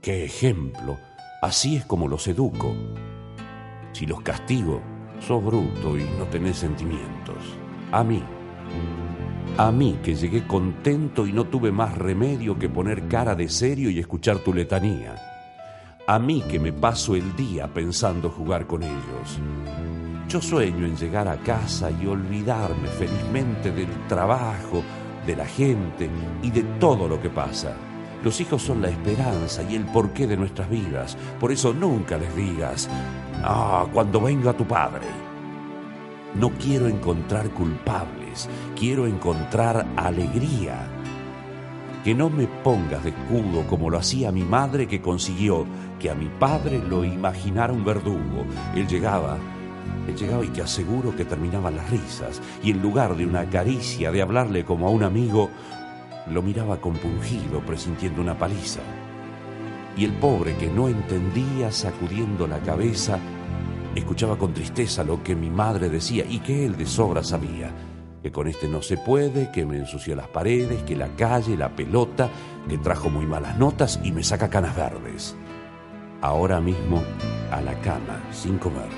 [0.00, 0.96] qué ejemplo,
[1.42, 2.76] así es como los educo.
[3.90, 4.80] Si los castigo,
[5.18, 7.58] sos bruto y no tenés sentimientos.
[7.90, 8.22] A mí,
[9.58, 13.90] a mí que llegué contento y no tuve más remedio que poner cara de serio
[13.90, 15.35] y escuchar tu letanía
[16.08, 19.40] a mí que me paso el día pensando jugar con ellos.
[20.28, 24.82] Yo sueño en llegar a casa y olvidarme felizmente del trabajo,
[25.26, 26.08] de la gente
[26.42, 27.74] y de todo lo que pasa.
[28.22, 31.16] Los hijos son la esperanza y el porqué de nuestras vidas.
[31.40, 32.88] Por eso nunca les digas,
[33.42, 35.06] ah, cuando venga tu padre.
[36.34, 40.88] No quiero encontrar culpables, quiero encontrar alegría
[42.06, 45.66] que no me pongas de escudo como lo hacía mi madre que consiguió
[45.98, 48.44] que a mi padre lo imaginara un verdugo.
[48.74, 49.38] Él llegaba,
[50.08, 54.10] él llegaba y te aseguro que terminaban las risas, y en lugar de una caricia,
[54.10, 55.50] de hablarle como a un amigo,
[56.30, 58.80] lo miraba compungido, presintiendo una paliza.
[59.96, 63.18] Y el pobre que no entendía, sacudiendo la cabeza,
[63.94, 67.72] escuchaba con tristeza lo que mi madre decía y que él de sobra sabía
[68.26, 71.68] que con este no se puede, que me ensució las paredes, que la calle, la
[71.68, 72.28] pelota,
[72.68, 75.36] que trajo muy malas notas y me saca canas verdes.
[76.20, 77.02] Ahora mismo
[77.50, 78.88] a la cama, sin comer.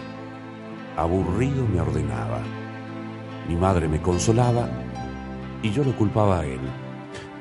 [0.97, 2.41] Aburrido me ordenaba.
[3.49, 4.69] Mi madre me consolaba
[5.63, 6.61] y yo lo culpaba a él.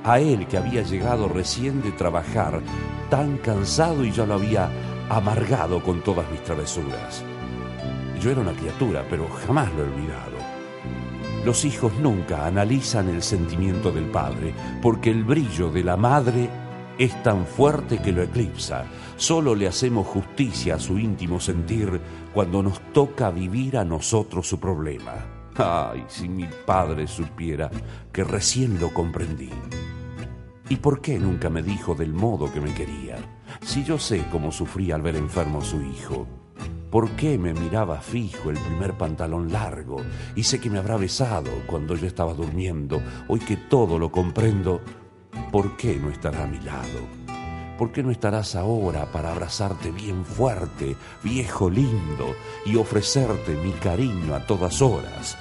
[0.03, 2.61] A él que había llegado recién de trabajar,
[3.09, 4.69] tan cansado y ya lo había
[5.09, 7.23] amargado con todas mis travesuras.
[8.19, 10.37] Yo era una criatura, pero jamás lo he olvidado.
[11.45, 16.49] Los hijos nunca analizan el sentimiento del padre, porque el brillo de la madre
[16.97, 18.85] es tan fuerte que lo eclipsa.
[19.17, 21.99] Solo le hacemos justicia a su íntimo sentir
[22.33, 25.13] cuando nos toca vivir a nosotros su problema.
[25.55, 27.71] Ay, si mi padre supiera
[28.13, 29.49] que recién lo comprendí.
[30.69, 33.17] ¿Y por qué nunca me dijo del modo que me quería?
[33.61, 36.27] Si yo sé cómo sufría al ver enfermo a su hijo.
[36.91, 39.97] ¿Por qué me miraba fijo el primer pantalón largo?
[40.35, 43.01] Y sé que me habrá besado cuando yo estaba durmiendo.
[43.27, 44.79] Hoy que todo lo comprendo,
[45.51, 47.16] ¿por qué no estará a mi lado?
[47.77, 54.33] ¿Por qué no estarás ahora para abrazarte bien fuerte, viejo lindo, y ofrecerte mi cariño
[54.33, 55.37] a todas horas?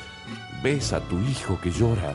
[0.62, 2.14] Ves a tu hijo que llora,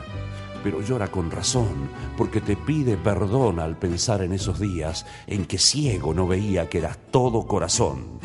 [0.62, 5.58] pero llora con razón, porque te pide perdón al pensar en esos días en que
[5.58, 8.20] ciego no veía que eras todo corazón.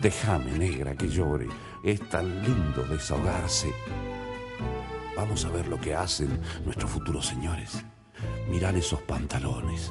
[0.00, 1.48] Déjame, negra, que llore.
[1.82, 3.72] Es tan lindo desahogarse.
[5.16, 7.84] Vamos a ver lo que hacen nuestros futuros señores.
[8.48, 9.90] Mirar esos pantalones.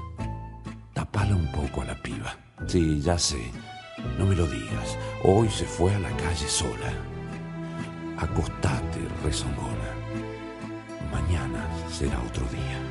[1.03, 2.33] Tapala un poco a la piba.
[2.65, 3.51] Sí, ya sé.
[4.17, 4.97] No me lo digas.
[5.21, 6.93] Hoy se fue a la calle sola.
[8.17, 9.91] Acostate, rezongona.
[11.11, 12.82] Mañana será otro día.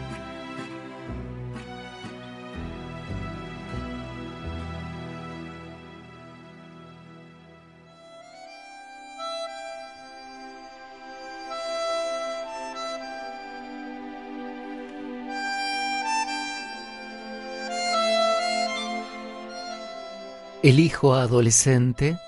[20.62, 22.18] El hijo adolescente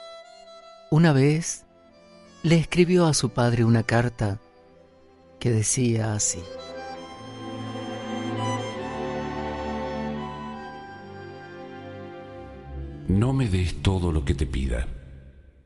[0.90, 1.66] una vez
[2.42, 4.40] le escribió a su padre una carta
[5.38, 6.40] que decía así.
[13.06, 14.88] No me des todo lo que te pida.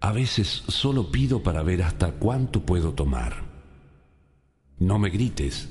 [0.01, 3.45] A veces solo pido para ver hasta cuánto puedo tomar.
[4.79, 5.71] No me grites.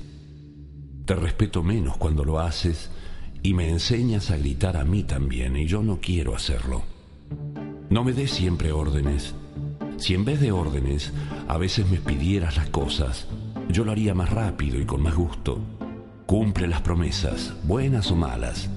[1.04, 2.90] Te respeto menos cuando lo haces
[3.42, 6.82] y me enseñas a gritar a mí también y yo no quiero hacerlo.
[7.90, 9.34] No me des siempre órdenes.
[9.96, 11.12] Si en vez de órdenes
[11.48, 13.26] a veces me pidieras las cosas,
[13.68, 15.58] yo lo haría más rápido y con más gusto.
[16.26, 18.68] Cumple las promesas, buenas o malas.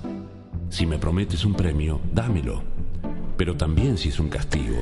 [0.70, 2.64] Si me prometes un premio, dámelo,
[3.38, 4.82] pero también si es un castigo.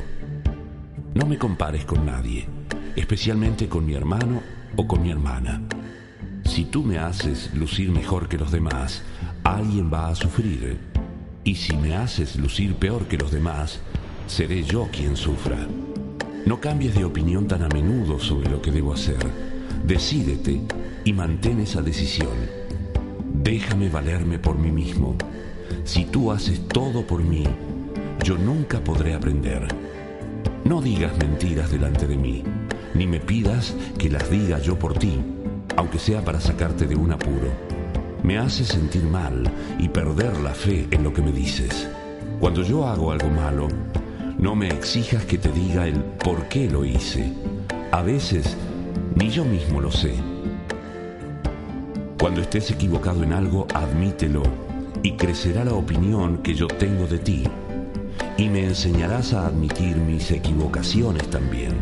[1.15, 2.47] No me compares con nadie,
[2.95, 4.41] especialmente con mi hermano
[4.75, 5.61] o con mi hermana.
[6.45, 9.03] Si tú me haces lucir mejor que los demás,
[9.55, 10.79] alguien va a sufrir.
[11.43, 13.79] Y si me haces lucir peor que los demás,
[14.27, 15.57] seré yo quien sufra.
[16.45, 19.17] No cambies de opinión tan a menudo sobre lo que debo hacer.
[19.85, 20.61] Decídete
[21.03, 22.37] y mantén esa decisión.
[23.33, 25.15] Déjame valerme por mí mismo.
[25.83, 27.43] Si tú haces todo por mí,
[28.23, 29.67] yo nunca podré aprender.
[30.65, 32.43] No digas mentiras delante de mí,
[32.93, 35.19] ni me pidas que las diga yo por ti,
[35.77, 37.68] aunque sea para sacarte de un apuro.
[38.23, 39.49] Me haces sentir mal
[39.79, 41.89] y perder la fe en lo que me dices.
[42.39, 43.67] Cuando yo hago algo malo,
[44.37, 47.33] no me exijas que te diga el por qué lo hice.
[47.91, 48.55] A veces
[49.15, 50.13] ni yo mismo lo sé.
[52.19, 54.43] Cuando estés equivocado en algo, admítelo
[55.03, 57.43] y crecerá la opinión que yo tengo de ti.
[58.37, 61.73] Y me enseñarás a admitir mis equivocaciones también.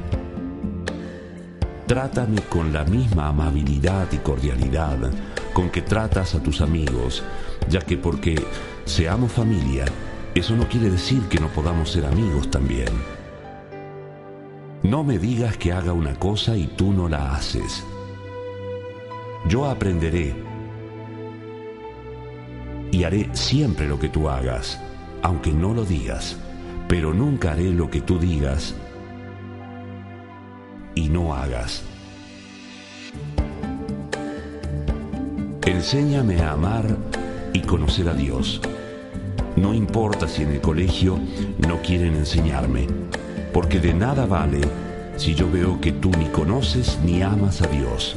[1.88, 4.98] Trátame con la misma amabilidad y cordialidad
[5.54, 7.24] con que tratas a tus amigos,
[7.70, 8.36] ya que porque
[8.84, 9.86] seamos familia,
[10.36, 12.90] eso no quiere decir que no podamos ser amigos también.
[14.84, 17.86] No me digas que haga una cosa y tú no la haces.
[19.48, 20.36] Yo aprenderé
[22.92, 24.78] y haré siempre lo que tú hagas,
[25.22, 26.36] aunque no lo digas,
[26.90, 28.76] pero nunca haré lo que tú digas
[30.98, 31.84] y no hagas.
[35.64, 36.98] Enséñame a amar
[37.54, 38.60] y conocer a Dios.
[39.56, 41.20] No importa si en el colegio
[41.68, 42.88] no quieren enseñarme,
[43.54, 44.62] porque de nada vale
[45.18, 48.16] si yo veo que tú ni conoces ni amas a Dios.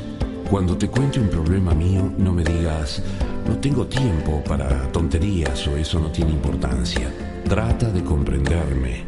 [0.50, 3.02] Cuando te cuente un problema mío, no me digas,
[3.46, 7.12] no tengo tiempo para tonterías o eso no tiene importancia.
[7.46, 9.04] Trata de comprenderme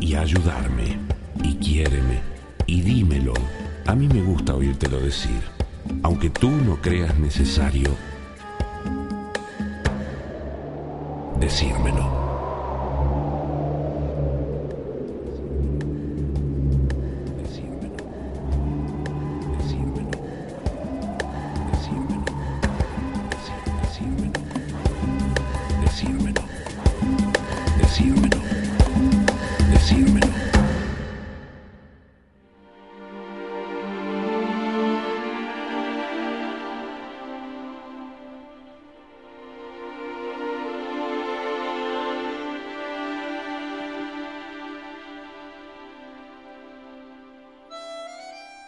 [0.00, 0.98] y ayudarme
[1.42, 2.39] y quiéreme
[2.70, 3.34] y dímelo.
[3.86, 5.42] A mí me gusta oírtelo decir,
[6.04, 7.96] aunque tú no creas necesario
[11.40, 12.29] decírmelo.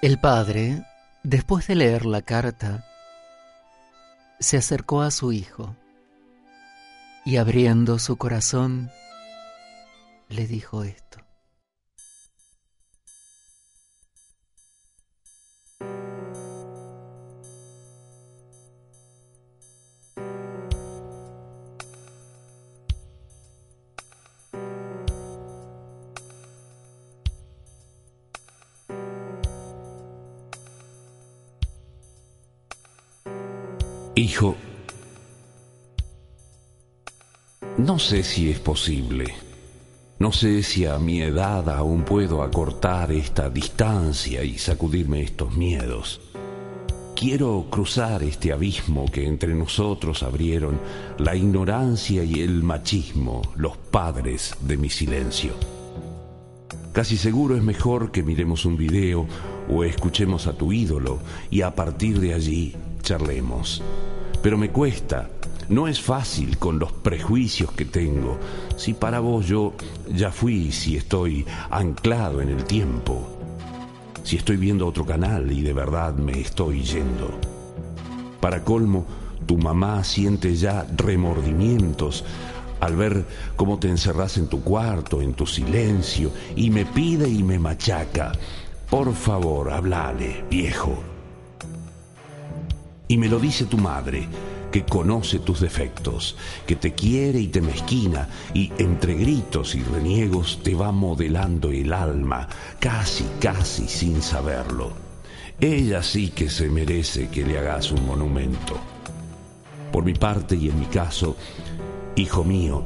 [0.03, 0.85] El padre,
[1.23, 2.85] después de leer la carta,
[4.41, 5.77] se acercó a su hijo
[7.25, 8.91] y abriendo su corazón,
[10.29, 11.21] le dijo esto.
[34.23, 34.55] Hijo,
[37.79, 39.35] no sé si es posible.
[40.21, 46.21] No sé si a mi edad aún puedo acortar esta distancia y sacudirme estos miedos.
[47.17, 50.79] Quiero cruzar este abismo que entre nosotros abrieron
[51.19, 55.55] la ignorancia y el machismo, los padres de mi silencio.
[56.93, 59.27] Casi seguro es mejor que miremos un video
[59.69, 61.19] o escuchemos a tu ídolo
[61.51, 63.83] y a partir de allí charlemos.
[64.43, 65.29] Pero me cuesta,
[65.69, 68.39] no es fácil con los prejuicios que tengo.
[68.77, 69.75] Si para vos yo
[70.09, 73.27] ya fui, si estoy anclado en el tiempo,
[74.25, 77.31] si estoy viendo otro canal y de verdad me estoy yendo.
[78.41, 79.07] Para colmo,
[79.47, 82.25] tu mamá siente ya remordimientos
[82.81, 83.25] al ver
[83.55, 88.33] cómo te encerras en tu cuarto, en tu silencio, y me pide y me machaca.
[88.91, 91.12] Por favor, hablale, viejo.
[93.13, 94.27] Y me lo dice tu madre,
[94.71, 96.35] que conoce tus defectos,
[96.67, 101.93] que te quiere y te mezquina, y entre gritos y reniegos te va modelando el
[101.93, 102.49] alma,
[102.81, 104.93] casi, casi sin saberlo.
[105.61, 108.81] Ella sí que se merece que le hagas un monumento.
[109.93, 111.37] Por mi parte y en mi caso,
[112.17, 112.83] hijo mío,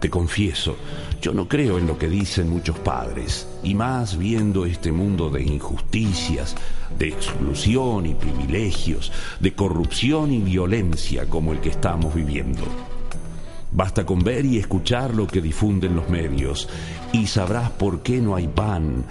[0.00, 0.76] te confieso,
[1.22, 5.40] yo no creo en lo que dicen muchos padres, y más viendo este mundo de
[5.44, 6.56] injusticias,
[6.98, 12.62] de exclusión y privilegios, de corrupción y violencia como el que estamos viviendo.
[13.70, 16.68] Basta con ver y escuchar lo que difunden los medios,
[17.12, 19.04] y sabrás por qué no hay pan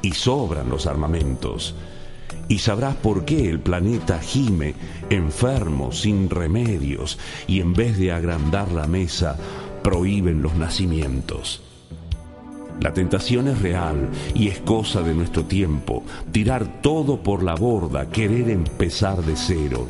[0.00, 1.74] y sobran los armamentos.
[2.48, 4.74] Y sabrás por qué el planeta gime
[5.10, 9.36] enfermo, sin remedios, y en vez de agrandar la mesa,
[9.82, 11.62] prohíben los nacimientos.
[12.80, 18.08] La tentación es real y es cosa de nuestro tiempo, tirar todo por la borda,
[18.08, 19.88] querer empezar de cero.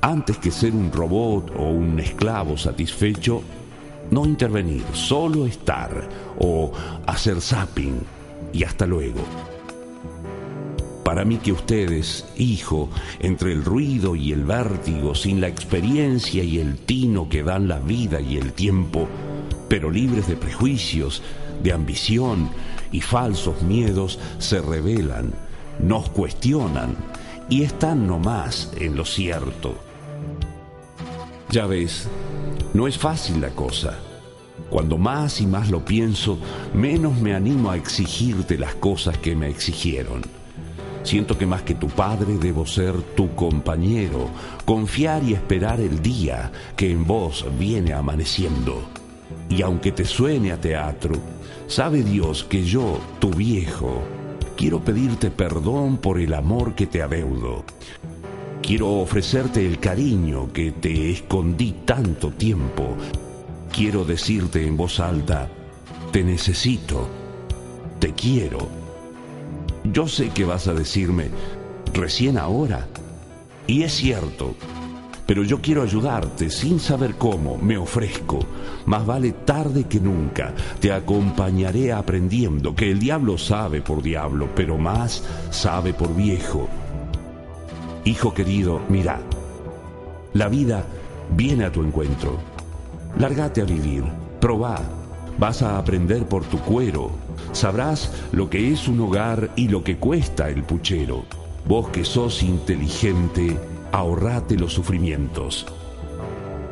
[0.00, 3.42] Antes que ser un robot o un esclavo satisfecho,
[4.10, 6.08] no intervenir, solo estar
[6.38, 6.70] o
[7.06, 8.00] hacer zapping
[8.52, 9.51] y hasta luego.
[11.12, 12.88] Para mí que ustedes, hijo,
[13.20, 17.80] entre el ruido y el vértigo, sin la experiencia y el tino que dan la
[17.80, 19.06] vida y el tiempo,
[19.68, 21.22] pero libres de prejuicios,
[21.62, 22.48] de ambición
[22.92, 25.34] y falsos miedos, se revelan,
[25.82, 26.96] nos cuestionan
[27.50, 29.74] y están nomás en lo cierto.
[31.50, 32.08] Ya ves,
[32.72, 33.98] no es fácil la cosa.
[34.70, 36.38] Cuando más y más lo pienso,
[36.72, 40.41] menos me animo a exigirte las cosas que me exigieron.
[41.02, 44.30] Siento que más que tu padre debo ser tu compañero,
[44.64, 48.82] confiar y esperar el día que en vos viene amaneciendo.
[49.50, 51.16] Y aunque te suene a teatro,
[51.66, 54.02] sabe Dios que yo, tu viejo,
[54.56, 57.64] quiero pedirte perdón por el amor que te adeudo.
[58.62, 62.96] Quiero ofrecerte el cariño que te escondí tanto tiempo.
[63.72, 65.48] Quiero decirte en voz alta,
[66.12, 67.08] te necesito,
[67.98, 68.81] te quiero
[69.84, 71.28] yo sé que vas a decirme,
[71.92, 72.86] recién ahora.
[73.66, 74.54] Y es cierto,
[75.26, 78.40] pero yo quiero ayudarte sin saber cómo, me ofrezco.
[78.86, 80.52] Más vale tarde que nunca.
[80.80, 86.68] Te acompañaré aprendiendo que el diablo sabe por diablo, pero más sabe por viejo.
[88.04, 89.20] Hijo querido, mira,
[90.34, 90.84] la vida
[91.36, 92.38] viene a tu encuentro.
[93.18, 94.04] Lárgate a vivir,
[94.40, 94.80] probá,
[95.38, 97.10] vas a aprender por tu cuero,
[97.52, 101.24] Sabrás lo que es un hogar y lo que cuesta el puchero.
[101.66, 103.56] Vos que sos inteligente,
[103.92, 105.66] ahorrate los sufrimientos.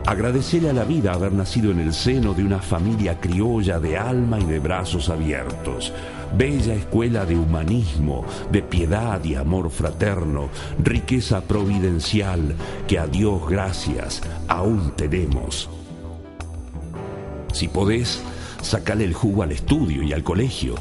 [0.07, 4.41] Agradecele a la vida haber nacido en el seno de una familia criolla de alma
[4.41, 5.93] y de brazos abiertos.
[6.37, 10.49] Bella escuela de humanismo, de piedad y amor fraterno,
[10.83, 12.55] riqueza providencial
[12.89, 15.69] que a Dios gracias aún tenemos.
[17.53, 18.23] Si podés,
[18.63, 20.75] Sácale el jugo al estudio y al colegio.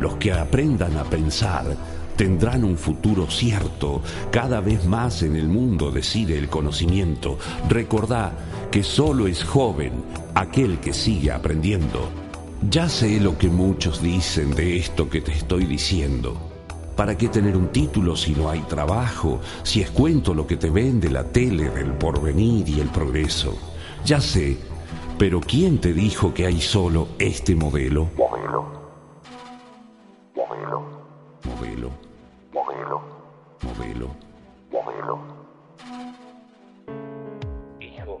[0.00, 1.76] Los que aprendan a pensar
[2.16, 4.02] tendrán un futuro cierto.
[4.30, 7.38] Cada vez más en el mundo decide el conocimiento.
[7.68, 8.32] Recordá
[8.70, 9.92] que solo es joven
[10.34, 12.10] aquel que sigue aprendiendo.
[12.68, 16.36] Ya sé lo que muchos dicen de esto que te estoy diciendo.
[16.96, 19.40] ¿Para qué tener un título si no hay trabajo?
[19.62, 23.56] Si es cuento lo que te vende la tele del porvenir y el progreso.
[24.04, 24.58] Ya sé
[25.18, 28.08] pero ¿quién te dijo que hay solo este modelo?
[28.16, 28.66] Modelo.
[30.36, 30.82] Modelo.
[31.44, 31.90] Modelo.
[32.52, 33.02] Modelo.
[33.62, 34.08] Modelo.
[34.70, 35.18] Modelo.
[37.80, 38.20] Hijo.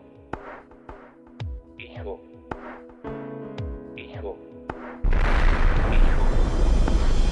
[1.78, 2.20] Hijo.
[3.96, 4.36] Hijo.
[5.92, 6.28] Hijo.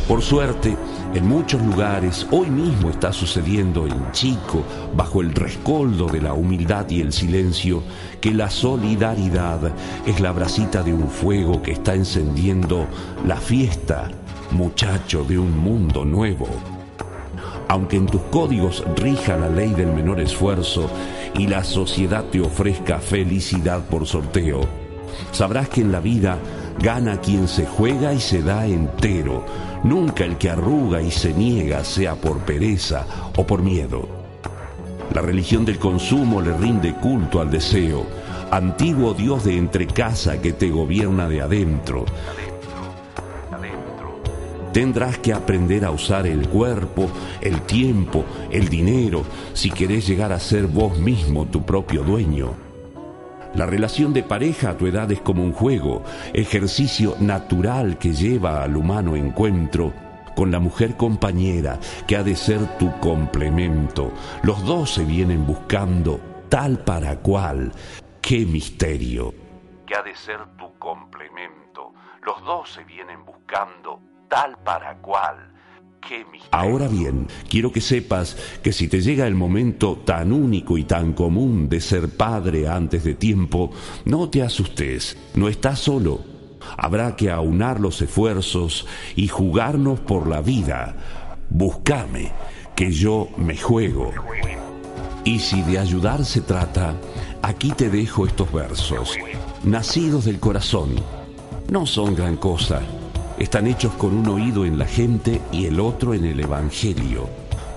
[0.06, 0.76] Por suerte,
[1.14, 4.62] en muchos lugares hoy mismo está sucediendo en Chico,
[4.94, 7.82] bajo el rescoldo de la humildad y el silencio,
[8.20, 9.72] que la solidaridad
[10.06, 12.86] es la bracita de un fuego que está encendiendo
[13.26, 14.10] la fiesta,
[14.50, 16.48] muchacho, de un mundo nuevo.
[17.68, 20.90] Aunque en tus códigos rija la ley del menor esfuerzo
[21.36, 24.60] y la sociedad te ofrezca felicidad por sorteo,
[25.32, 26.38] sabrás que en la vida
[26.80, 29.44] gana quien se juega y se da entero,
[29.82, 33.06] nunca el que arruga y se niega, sea por pereza
[33.36, 34.08] o por miedo.
[35.14, 38.06] La religión del consumo le rinde culto al deseo,
[38.50, 42.04] antiguo Dios de entrecasa que te gobierna de adentro.
[44.72, 47.08] Tendrás que aprender a usar el cuerpo,
[47.40, 49.24] el tiempo, el dinero,
[49.54, 52.65] si querés llegar a ser vos mismo tu propio dueño.
[53.56, 56.04] La relación de pareja a tu edad es como un juego,
[56.34, 59.94] ejercicio natural que lleva al humano encuentro
[60.36, 64.12] con la mujer compañera que ha de ser tu complemento.
[64.42, 67.72] Los dos se vienen buscando tal para cual.
[68.20, 69.32] ¡Qué misterio!
[69.86, 71.94] Que ha de ser tu complemento.
[72.26, 75.55] Los dos se vienen buscando tal para cual.
[76.50, 81.12] Ahora bien, quiero que sepas que si te llega el momento tan único y tan
[81.12, 83.70] común de ser padre antes de tiempo,
[84.04, 86.20] no te asustes, no estás solo.
[86.76, 90.96] Habrá que aunar los esfuerzos y jugarnos por la vida.
[91.50, 92.32] Búscame,
[92.74, 94.12] que yo me juego.
[95.24, 96.94] Y si de ayudar se trata,
[97.42, 99.16] aquí te dejo estos versos,
[99.64, 100.94] nacidos del corazón.
[101.68, 102.82] No son gran cosa
[103.38, 107.28] están hechos con un oído en la gente y el otro en el Evangelio.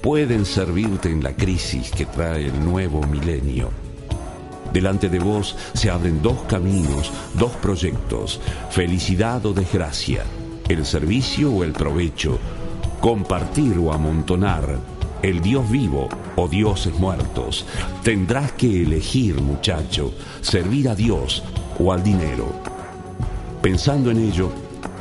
[0.01, 3.70] Pueden servirte en la crisis que trae el nuevo milenio.
[4.72, 8.39] Delante de vos se abren dos caminos, dos proyectos,
[8.70, 10.24] felicidad o desgracia,
[10.70, 12.39] el servicio o el provecho,
[13.01, 14.80] compartir o amontonar,
[15.22, 17.66] el Dios vivo o dioses muertos.
[18.03, 21.43] Tendrás que elegir, muchacho, servir a Dios
[21.80, 22.53] o al dinero.
[23.62, 24.51] Pensando en ello,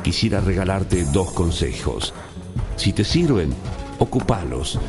[0.09, 2.15] quisiera regalarte dos consejos.
[2.77, 3.53] Si te sirven,
[3.99, 4.79] ocupalos.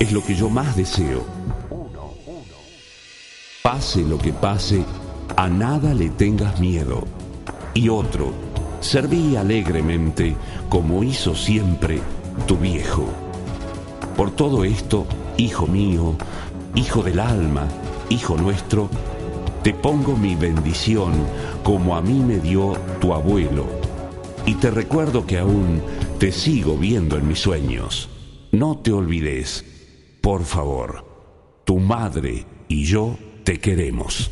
[0.00, 1.22] Es lo que yo más deseo.
[3.62, 4.82] Pase lo que pase,
[5.36, 7.04] a nada le tengas miedo.
[7.74, 8.32] Y otro,
[8.80, 10.34] serví alegremente
[10.70, 12.00] como hizo siempre
[12.46, 13.06] tu viejo.
[14.16, 15.06] Por todo esto,
[15.36, 16.14] hijo mío,
[16.74, 17.68] hijo del alma,
[18.08, 18.88] hijo nuestro,
[19.62, 21.12] te pongo mi bendición
[21.62, 23.83] como a mí me dio tu abuelo
[24.46, 25.82] y te recuerdo que aún
[26.18, 28.08] te sigo viendo en mis sueños.
[28.52, 29.64] No te olvides,
[30.20, 31.04] por favor,
[31.64, 34.30] tu madre y yo te queremos.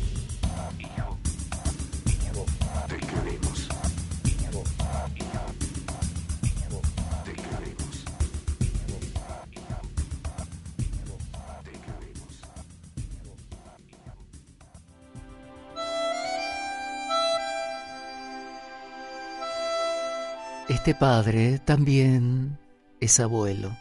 [20.83, 22.59] Este padre también
[22.99, 23.73] es abuelo.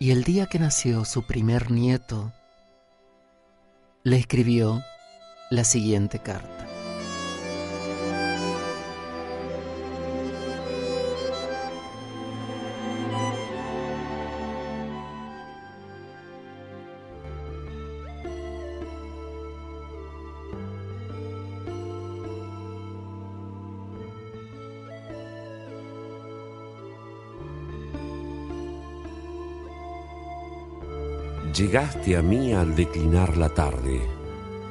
[0.00, 2.32] Y el día que nació su primer nieto,
[4.02, 4.82] le escribió
[5.48, 6.57] la siguiente carta.
[31.58, 34.00] Llegaste a mí al declinar la tarde,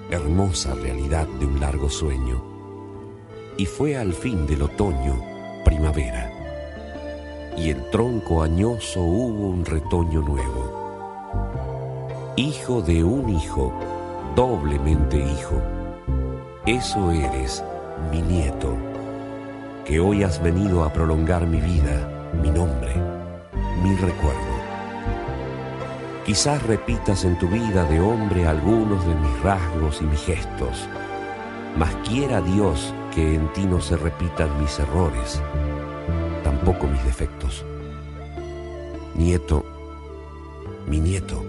[0.10, 2.42] hermosa realidad de un largo sueño,
[3.58, 5.22] y fue al fin del otoño
[5.66, 6.32] primavera,
[7.58, 10.72] y el tronco añoso hubo un retoño nuevo.
[12.38, 13.74] Hijo de un hijo,
[14.34, 15.62] doblemente hijo,
[16.66, 17.66] eso eres,
[18.12, 18.74] mi nieto,
[19.84, 22.96] que hoy has venido a prolongar mi vida, mi nombre,
[23.84, 24.47] mi recuerdo.
[26.28, 30.86] Quizás repitas en tu vida de hombre algunos de mis rasgos y mis gestos,
[31.78, 35.42] mas quiera Dios que en ti no se repitan mis errores,
[36.44, 37.64] tampoco mis defectos.
[39.16, 39.64] Nieto,
[40.86, 41.46] mi nieto,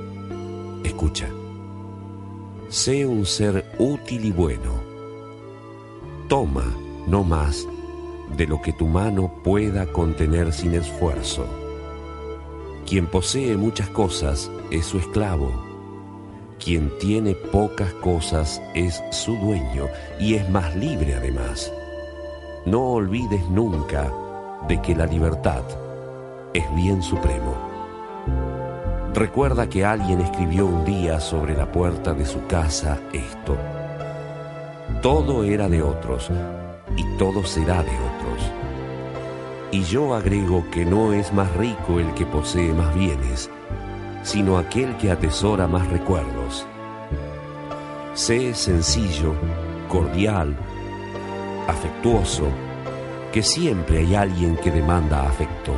[0.84, 1.28] escucha,
[2.68, 4.74] sé un ser útil y bueno.
[6.28, 6.72] Toma
[7.08, 7.66] no más
[8.36, 11.48] de lo que tu mano pueda contener sin esfuerzo
[12.88, 15.50] quien posee muchas cosas es su esclavo.
[16.62, 19.86] Quien tiene pocas cosas es su dueño
[20.18, 21.72] y es más libre además.
[22.66, 24.12] No olvides nunca
[24.66, 25.62] de que la libertad
[26.52, 27.54] es bien supremo.
[29.14, 33.56] Recuerda que alguien escribió un día sobre la puerta de su casa esto.
[35.02, 36.30] Todo era de otros
[36.96, 38.52] y todo será de otros
[39.70, 43.50] y yo agrego que no es más rico el que posee más bienes,
[44.28, 46.66] sino aquel que atesora más recuerdos.
[48.12, 49.32] Sé sencillo,
[49.88, 50.54] cordial,
[51.66, 52.48] afectuoso,
[53.32, 55.72] que siempre hay alguien que demanda afecto.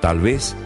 [0.00, 0.56] Tal vez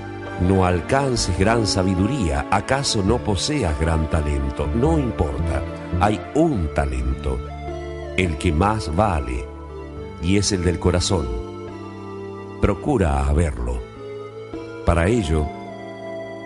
[0.46, 5.60] no alcances gran sabiduría, acaso no poseas gran talento, no importa,
[5.98, 7.36] hay un talento,
[8.16, 9.44] el que más vale,
[10.22, 11.26] y es el del corazón
[12.60, 13.78] procura haberlo.
[14.86, 15.46] Para ello,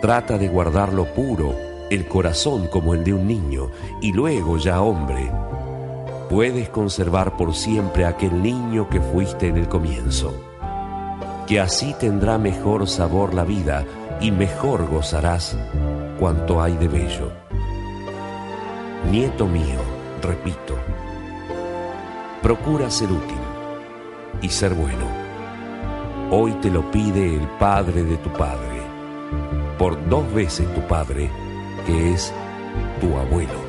[0.00, 1.54] trata de guardarlo puro
[1.90, 3.70] el corazón como el de un niño
[4.00, 5.30] y luego ya hombre,
[6.28, 10.34] puedes conservar por siempre aquel niño que fuiste en el comienzo,
[11.46, 13.84] que así tendrá mejor sabor la vida
[14.20, 15.56] y mejor gozarás
[16.18, 17.32] cuanto hay de bello.
[19.10, 19.78] Nieto mío,
[20.20, 20.74] repito,
[22.42, 23.38] procura ser útil
[24.42, 25.06] y ser bueno.
[26.30, 28.82] Hoy te lo pide el Padre de tu Padre,
[29.78, 31.30] por dos veces tu Padre,
[31.86, 32.32] que es
[33.00, 33.68] tu abuelo.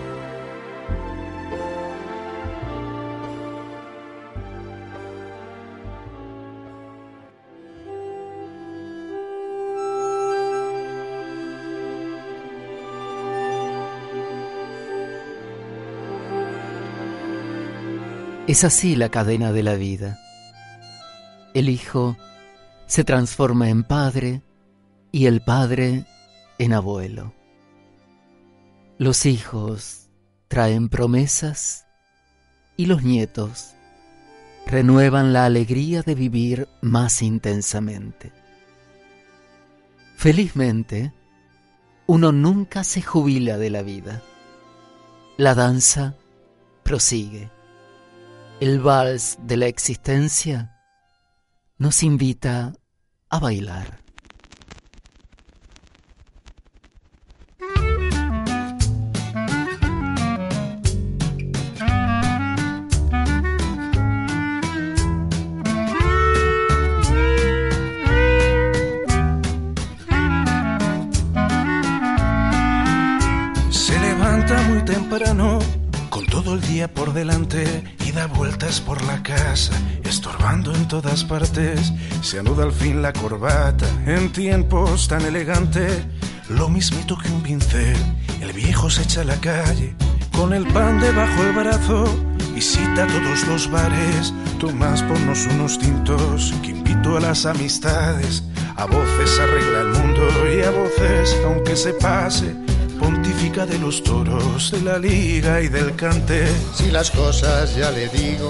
[18.47, 20.18] Es así la cadena de la vida.
[21.53, 22.18] El hijo
[22.88, 24.41] se transforma en padre
[25.12, 26.05] y el padre
[26.57, 27.34] en abuelo.
[28.97, 30.10] Los hijos
[30.47, 31.86] traen promesas
[32.76, 33.76] y los nietos
[34.66, 38.32] renuevan la alegría de vivir más intensamente.
[40.16, 41.14] Felizmente,
[42.05, 44.22] uno nunca se jubila de la vida.
[45.38, 46.16] La danza
[46.84, 47.49] prosigue.
[48.60, 50.76] El vals de la existencia
[51.78, 52.74] nos invita
[53.30, 53.98] a bailar.
[74.89, 75.59] Temprano
[76.09, 79.71] con todo el día por delante y da vueltas por la casa,
[80.03, 81.93] estorbando en todas partes.
[82.23, 86.03] Se anuda al fin la corbata en tiempos tan elegantes,
[86.49, 87.97] lo mismito que un pincel.
[88.41, 89.93] El viejo se echa a la calle
[90.31, 92.05] con el pan debajo del brazo.
[92.55, 98.43] Visita todos los bares, Tomás ponnos unos tintos, que invito a las amistades.
[98.75, 100.21] A voces arregla el mundo
[100.51, 102.55] y a voces, aunque se pase,
[103.39, 106.45] de los toros, de la liga y del cante.
[106.75, 108.49] Si las cosas, ya le digo,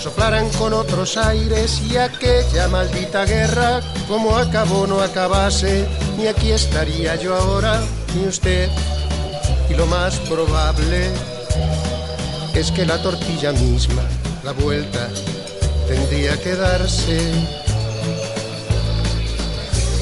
[0.00, 5.86] soplaran con otros aires y aquella maldita guerra, como acabó no acabase,
[6.16, 7.82] ni aquí estaría yo ahora,
[8.14, 8.70] ni usted.
[9.68, 11.10] Y lo más probable
[12.54, 14.02] es que la tortilla misma,
[14.44, 15.08] la vuelta,
[15.88, 17.18] tendría que darse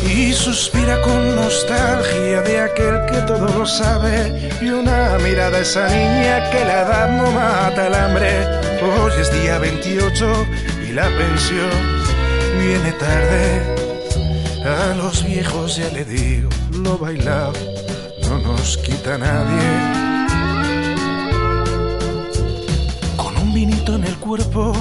[0.09, 5.89] y suspira con nostalgia de aquel que todo lo sabe y una mirada a esa
[5.89, 8.47] niña que la edad no mata el hambre.
[8.83, 10.47] Hoy es día 28
[10.89, 11.71] y la pensión
[12.61, 13.75] viene tarde.
[14.65, 17.53] A los viejos ya le digo, lo bailado
[18.29, 19.69] no nos quita nadie.
[23.17, 24.73] Con un vinito en el cuerpo,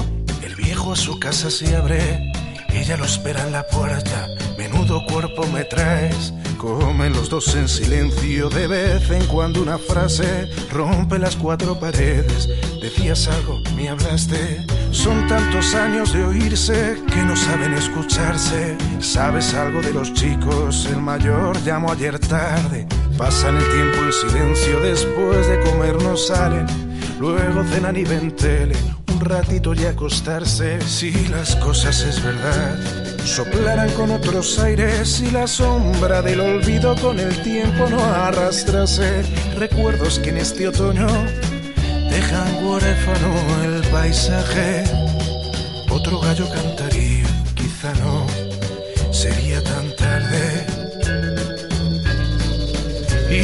[0.42, 2.32] el viejo a su casa se abre.
[2.72, 6.32] Ella lo espera en la puerta menudo cuerpo me traes.
[6.58, 12.48] Comen los dos en silencio, de vez en cuando una frase rompe las cuatro paredes.
[12.80, 14.64] Decías algo, me hablaste.
[14.90, 18.76] Son tantos años de oírse que no saben escucharse.
[19.00, 20.86] ¿Sabes algo de los chicos?
[20.86, 22.86] El mayor llamó ayer tarde.
[23.18, 26.66] Pasan el tiempo en silencio, después de comer no salen.
[27.18, 28.76] Luego cenan y ven tele,
[29.16, 30.80] un ratito y acostarse.
[30.82, 32.76] Si las cosas es verdad
[33.24, 39.22] soplaran con otros aires y la sombra del olvido con el tiempo no arrastrase
[39.58, 41.08] recuerdos que en este otoño
[42.08, 44.84] dejan huérfano el paisaje.
[45.90, 48.26] Otro gallo cantaría, quizá no,
[49.12, 50.55] sería tan tarde.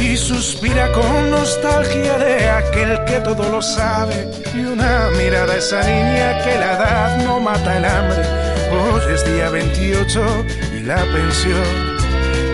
[0.01, 6.43] Y suspira con nostalgia de aquel que todo lo sabe y una mirada esa niña
[6.43, 11.97] que la edad no mata el hambre Hoy es día 28 y la pensión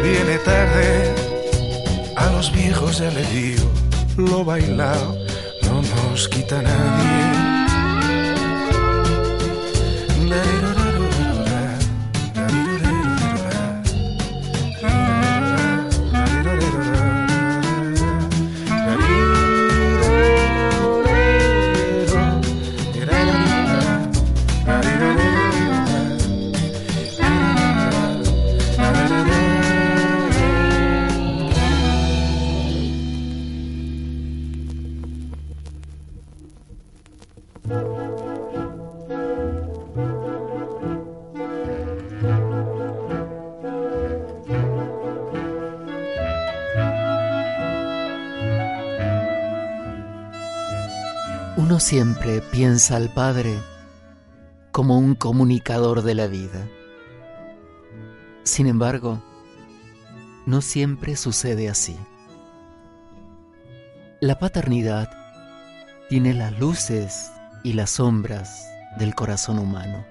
[0.04, 1.16] viene tarde.
[2.18, 3.72] A los viejos ya le digo,
[4.18, 5.18] lo bailado
[5.64, 7.50] no nos quita nadie.
[51.90, 53.58] Siempre piensa al Padre
[54.72, 56.70] como un comunicador de la vida.
[58.44, 59.24] Sin embargo,
[60.46, 61.98] no siempre sucede así.
[64.22, 65.10] La paternidad
[66.10, 67.32] tiene las luces
[67.64, 68.70] y las sombras
[69.00, 70.06] del corazón humano.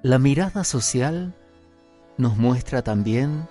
[0.00, 1.34] La mirada social
[2.16, 3.46] nos muestra también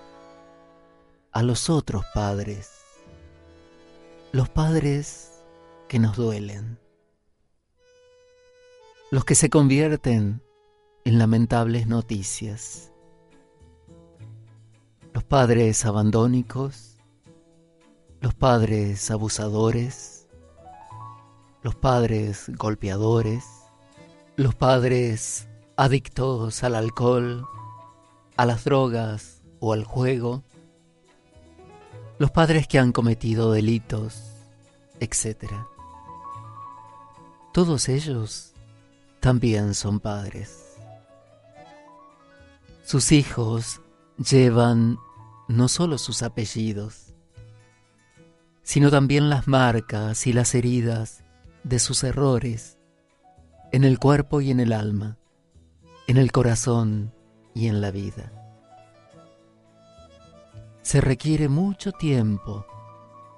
[1.30, 2.72] a los otros padres,
[4.32, 5.31] los padres
[5.92, 6.78] que nos duelen,
[9.10, 10.42] los que se convierten
[11.04, 12.90] en lamentables noticias,
[15.12, 16.96] los padres abandónicos,
[18.22, 20.28] los padres abusadores,
[21.62, 23.44] los padres golpeadores,
[24.36, 27.46] los padres adictos al alcohol,
[28.38, 30.42] a las drogas o al juego,
[32.18, 34.22] los padres que han cometido delitos,
[35.00, 35.52] etc.
[37.52, 38.54] Todos ellos
[39.20, 40.78] también son padres.
[42.82, 43.82] Sus hijos
[44.16, 44.98] llevan
[45.48, 47.12] no solo sus apellidos,
[48.62, 51.24] sino también las marcas y las heridas
[51.62, 52.78] de sus errores
[53.70, 55.18] en el cuerpo y en el alma,
[56.06, 57.12] en el corazón
[57.54, 58.32] y en la vida.
[60.80, 62.66] Se requiere mucho tiempo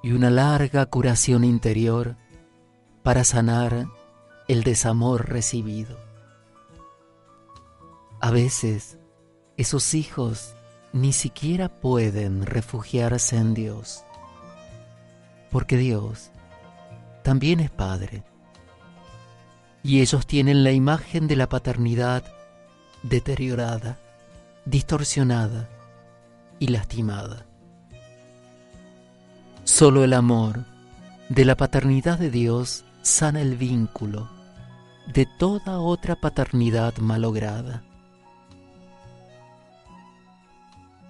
[0.04, 2.16] y una larga curación interior
[3.02, 3.86] para sanar
[4.48, 5.98] el desamor recibido.
[8.20, 8.98] A veces,
[9.56, 10.54] esos hijos
[10.92, 14.04] ni siquiera pueden refugiarse en Dios,
[15.50, 16.30] porque Dios
[17.22, 18.22] también es Padre,
[19.82, 22.24] y ellos tienen la imagen de la paternidad
[23.02, 23.98] deteriorada,
[24.64, 25.68] distorsionada
[26.58, 27.46] y lastimada.
[29.64, 30.64] Solo el amor
[31.28, 34.30] de la paternidad de Dios sana el vínculo
[35.12, 37.82] de toda otra paternidad malograda.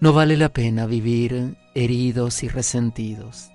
[0.00, 3.48] No vale la pena vivir heridos y resentidos.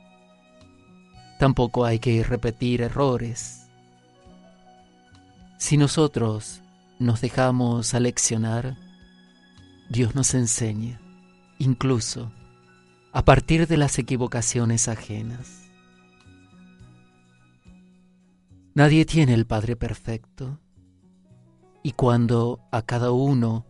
[1.38, 3.68] Tampoco hay que repetir errores.
[5.58, 6.62] Si nosotros
[6.98, 8.78] nos dejamos aleccionar,
[9.90, 11.02] Dios nos enseña,
[11.58, 12.32] incluso
[13.12, 15.68] a partir de las equivocaciones ajenas.
[18.80, 20.57] Nadie tiene el Padre perfecto,
[21.84, 23.65] y cuando a cada uno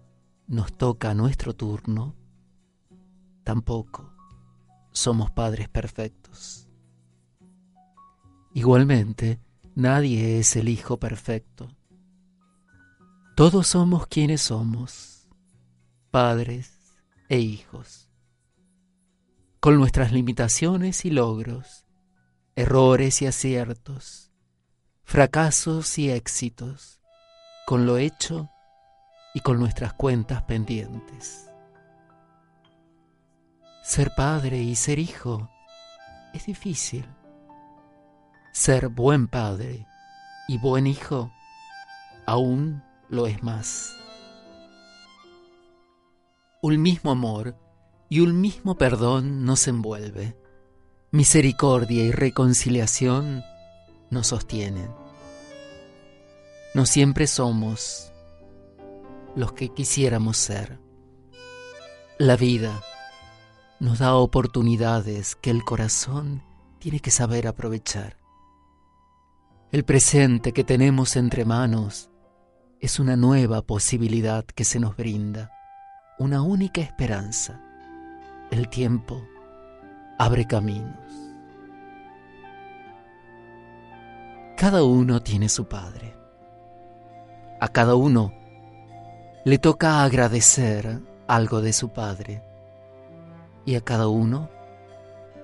[0.46, 2.16] nos toca nuestro turno,
[3.44, 4.14] tampoco
[4.92, 6.70] somos padres perfectos.
[8.54, 9.40] Igualmente,
[9.74, 11.76] nadie es el Hijo perfecto.
[13.36, 15.28] Todos somos quienes somos,
[16.12, 18.12] padres e hijos,
[19.60, 21.88] con nuestras limitaciones y logros,
[22.56, 24.29] errores y aciertos,
[25.10, 27.00] fracasos y éxitos,
[27.66, 28.48] con lo hecho
[29.34, 31.50] y con nuestras cuentas pendientes.
[33.82, 35.50] Ser padre y ser hijo
[36.32, 37.08] es difícil.
[38.52, 39.88] Ser buen padre
[40.48, 41.32] y buen hijo
[42.28, 43.96] aún lo es más.
[46.62, 47.56] Un mismo amor
[48.10, 50.38] y un mismo perdón nos envuelve.
[51.10, 53.44] Misericordia y reconciliación
[54.10, 54.92] nos sostienen.
[56.74, 58.12] No siempre somos
[59.36, 60.80] los que quisiéramos ser.
[62.18, 62.82] La vida
[63.80, 66.44] nos da oportunidades que el corazón
[66.80, 68.18] tiene que saber aprovechar.
[69.72, 72.10] El presente que tenemos entre manos
[72.80, 75.52] es una nueva posibilidad que se nos brinda,
[76.18, 77.62] una única esperanza.
[78.52, 79.22] El tiempo
[80.18, 81.29] abre caminos.
[84.60, 86.14] Cada uno tiene su Padre.
[87.62, 88.34] A cada uno
[89.46, 92.44] le toca agradecer algo de su Padre.
[93.64, 94.50] Y a cada uno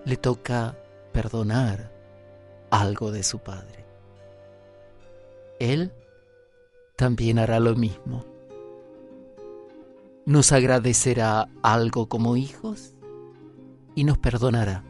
[0.04, 0.76] le toca
[1.14, 1.94] perdonar
[2.70, 3.86] algo de su Padre.
[5.62, 5.94] Él
[6.98, 8.26] también hará lo mismo.
[10.26, 12.96] Nos agradecerá algo como hijos
[13.96, 14.84] y nos perdonará,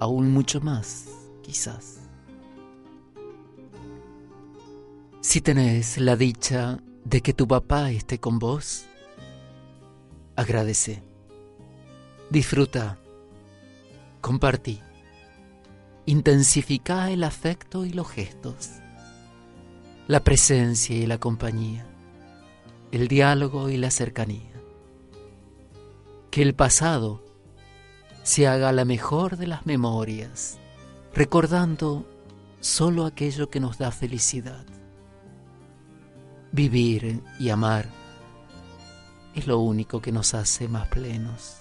[0.00, 1.06] aún mucho más,
[1.42, 2.05] quizás.
[5.28, 8.86] Si tenés la dicha de que tu papá esté con vos,
[10.36, 11.02] agradece,
[12.30, 13.00] disfruta,
[14.20, 14.80] compartí,
[16.06, 18.70] intensifica el afecto y los gestos.
[20.06, 21.84] La presencia y la compañía,
[22.92, 24.52] el diálogo y la cercanía.
[26.30, 27.24] Que el pasado
[28.22, 30.58] se haga la mejor de las memorias,
[31.12, 32.08] recordando
[32.60, 34.64] solo aquello que nos da felicidad.
[36.56, 37.86] Vivir y amar
[39.34, 41.58] es lo único que nos hace más plenos.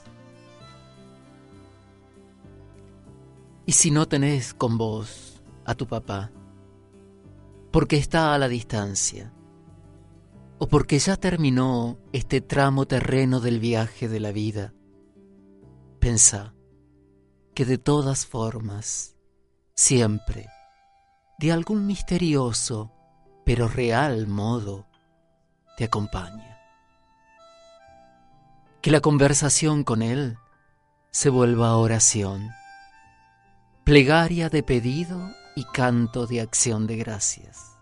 [3.65, 6.31] Y si no tenés con vos a tu papá,
[7.71, 9.33] porque está a la distancia,
[10.59, 14.73] o porque ya terminó este tramo terreno del viaje de la vida,
[15.99, 16.55] pensá
[17.53, 19.17] que de todas formas,
[19.73, 20.47] siempre,
[21.37, 22.94] de algún misterioso
[23.45, 24.87] pero real modo,
[25.77, 26.59] te acompaña.
[28.81, 30.37] Que la conversación con Él
[31.11, 32.49] se vuelva oración,
[33.83, 37.77] plegaria de pedido y canto de acción de gracias.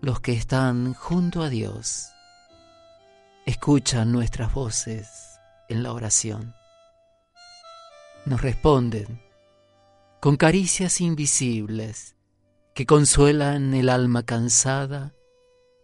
[0.00, 2.08] Los que están junto a Dios
[3.46, 6.54] escuchan nuestras voces en la oración.
[8.24, 9.20] Nos responden
[10.20, 12.16] con caricias invisibles
[12.74, 15.14] que consuelan el alma cansada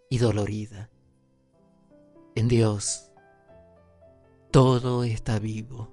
[0.09, 0.91] y dolorida.
[2.35, 3.11] En Dios
[4.51, 5.93] todo está vivo.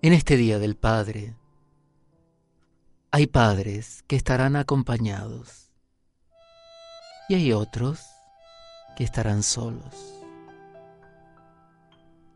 [0.00, 1.36] En este Día del Padre
[3.10, 5.72] hay padres que estarán acompañados
[7.28, 8.06] y hay otros
[8.96, 10.22] que estarán solos.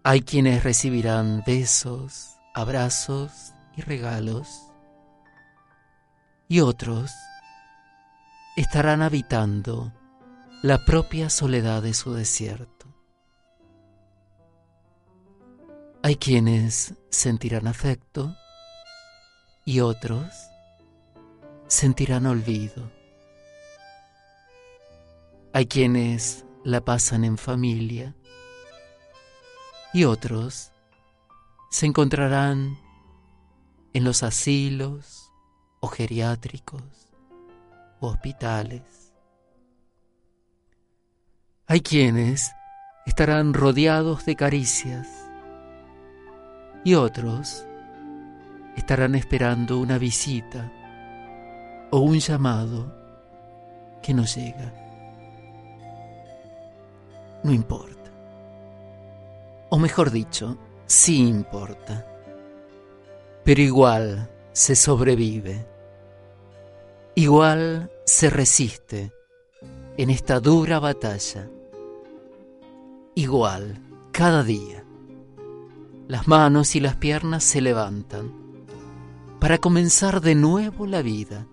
[0.02, 4.61] Hay quienes recibirán besos, abrazos y regalos,
[6.52, 7.10] y otros
[8.56, 9.90] estarán habitando
[10.60, 12.88] la propia soledad de su desierto.
[16.02, 18.36] Hay quienes sentirán afecto
[19.64, 20.26] y otros
[21.68, 22.92] sentirán olvido.
[25.54, 28.14] Hay quienes la pasan en familia
[29.94, 30.70] y otros
[31.70, 32.78] se encontrarán
[33.94, 35.21] en los asilos
[35.82, 36.82] o geriátricos
[38.00, 39.12] o hospitales.
[41.66, 42.50] Hay quienes
[43.04, 45.06] estarán rodeados de caricias
[46.84, 47.66] y otros
[48.76, 50.72] estarán esperando una visita
[51.90, 52.96] o un llamado
[54.02, 54.72] que no llega.
[57.44, 57.92] No importa
[59.74, 62.06] o mejor dicho, sí importa.
[63.42, 65.66] Pero igual se sobrevive,
[67.14, 69.12] igual se resiste
[69.96, 71.48] en esta dura batalla,
[73.14, 73.78] igual
[74.12, 74.84] cada día.
[76.08, 78.32] Las manos y las piernas se levantan
[79.40, 81.46] para comenzar de nuevo la vida,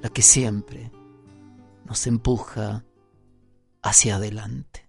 [0.00, 0.90] la que siempre
[1.84, 2.84] nos empuja
[3.82, 4.87] hacia adelante.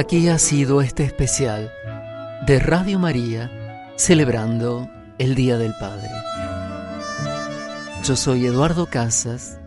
[0.00, 1.70] Aquí ha sido este especial
[2.46, 6.08] de Radio María celebrando el Día del Padre.
[8.02, 9.58] Yo soy Eduardo Casas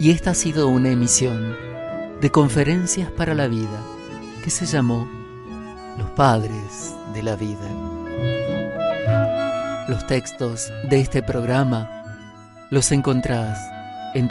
[0.00, 1.54] y esta ha sido una emisión
[2.22, 3.82] de Conferencias para la Vida
[4.42, 5.06] que se llamó
[5.98, 7.68] Los Padres de la Vida.
[9.88, 11.90] Los textos de este programa
[12.70, 13.58] los encontrás
[14.14, 14.26] en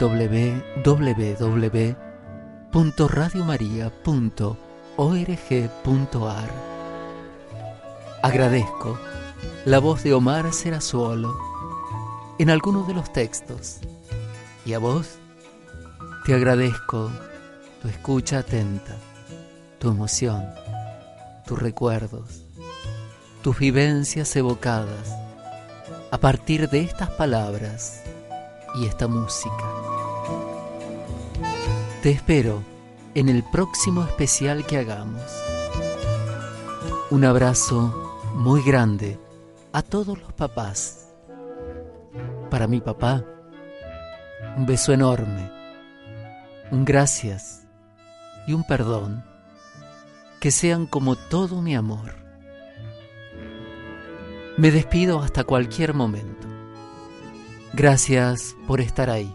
[4.96, 6.50] www.radiomaria.org.ar.
[8.22, 8.98] Agradezco
[9.64, 11.36] la voz de Omar Serazuolo
[12.38, 13.80] en algunos de los textos.
[14.64, 15.18] Y a vos
[16.24, 17.10] te agradezco
[17.82, 18.96] tu escucha atenta,
[19.78, 20.46] tu emoción,
[21.46, 22.44] tus recuerdos,
[23.42, 25.14] tus vivencias evocadas
[26.10, 28.02] a partir de estas palabras
[28.76, 29.64] y esta música.
[32.02, 32.73] Te espero
[33.14, 35.22] en el próximo especial que hagamos.
[37.10, 39.18] Un abrazo muy grande
[39.72, 41.08] a todos los papás.
[42.50, 43.24] Para mi papá,
[44.56, 45.50] un beso enorme,
[46.70, 47.66] un gracias
[48.46, 49.24] y un perdón
[50.40, 52.16] que sean como todo mi amor.
[54.56, 56.46] Me despido hasta cualquier momento.
[57.72, 59.34] Gracias por estar ahí.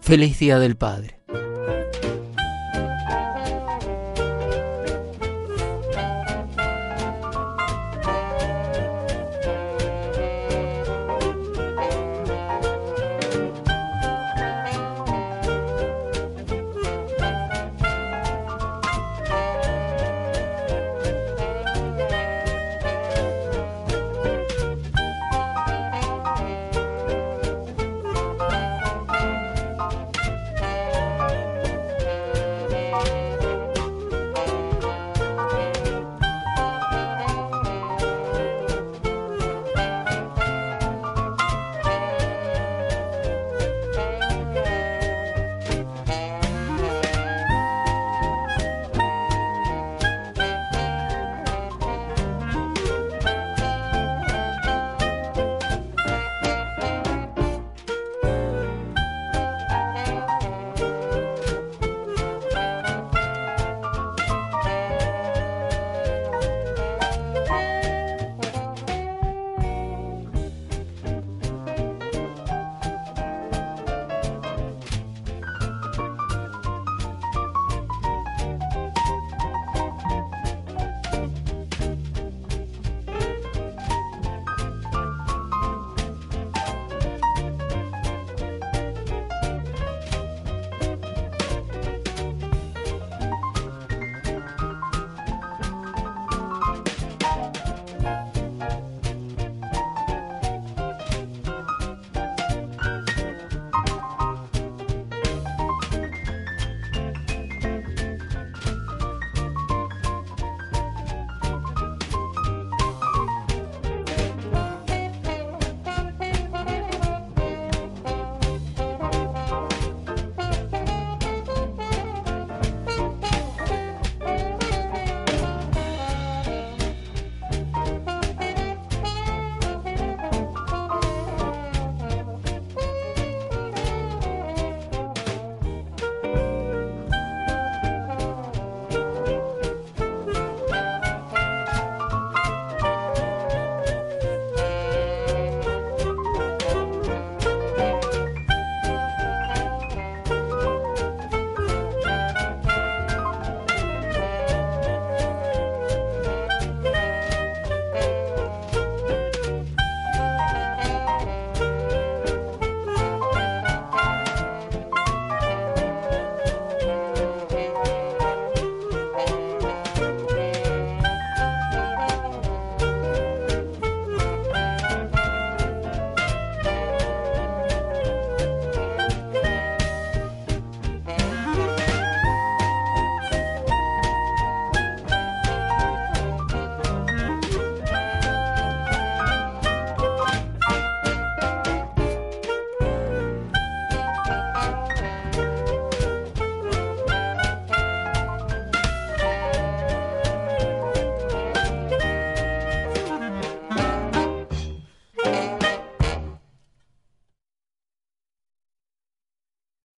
[0.00, 1.21] Feliz Día del Padre.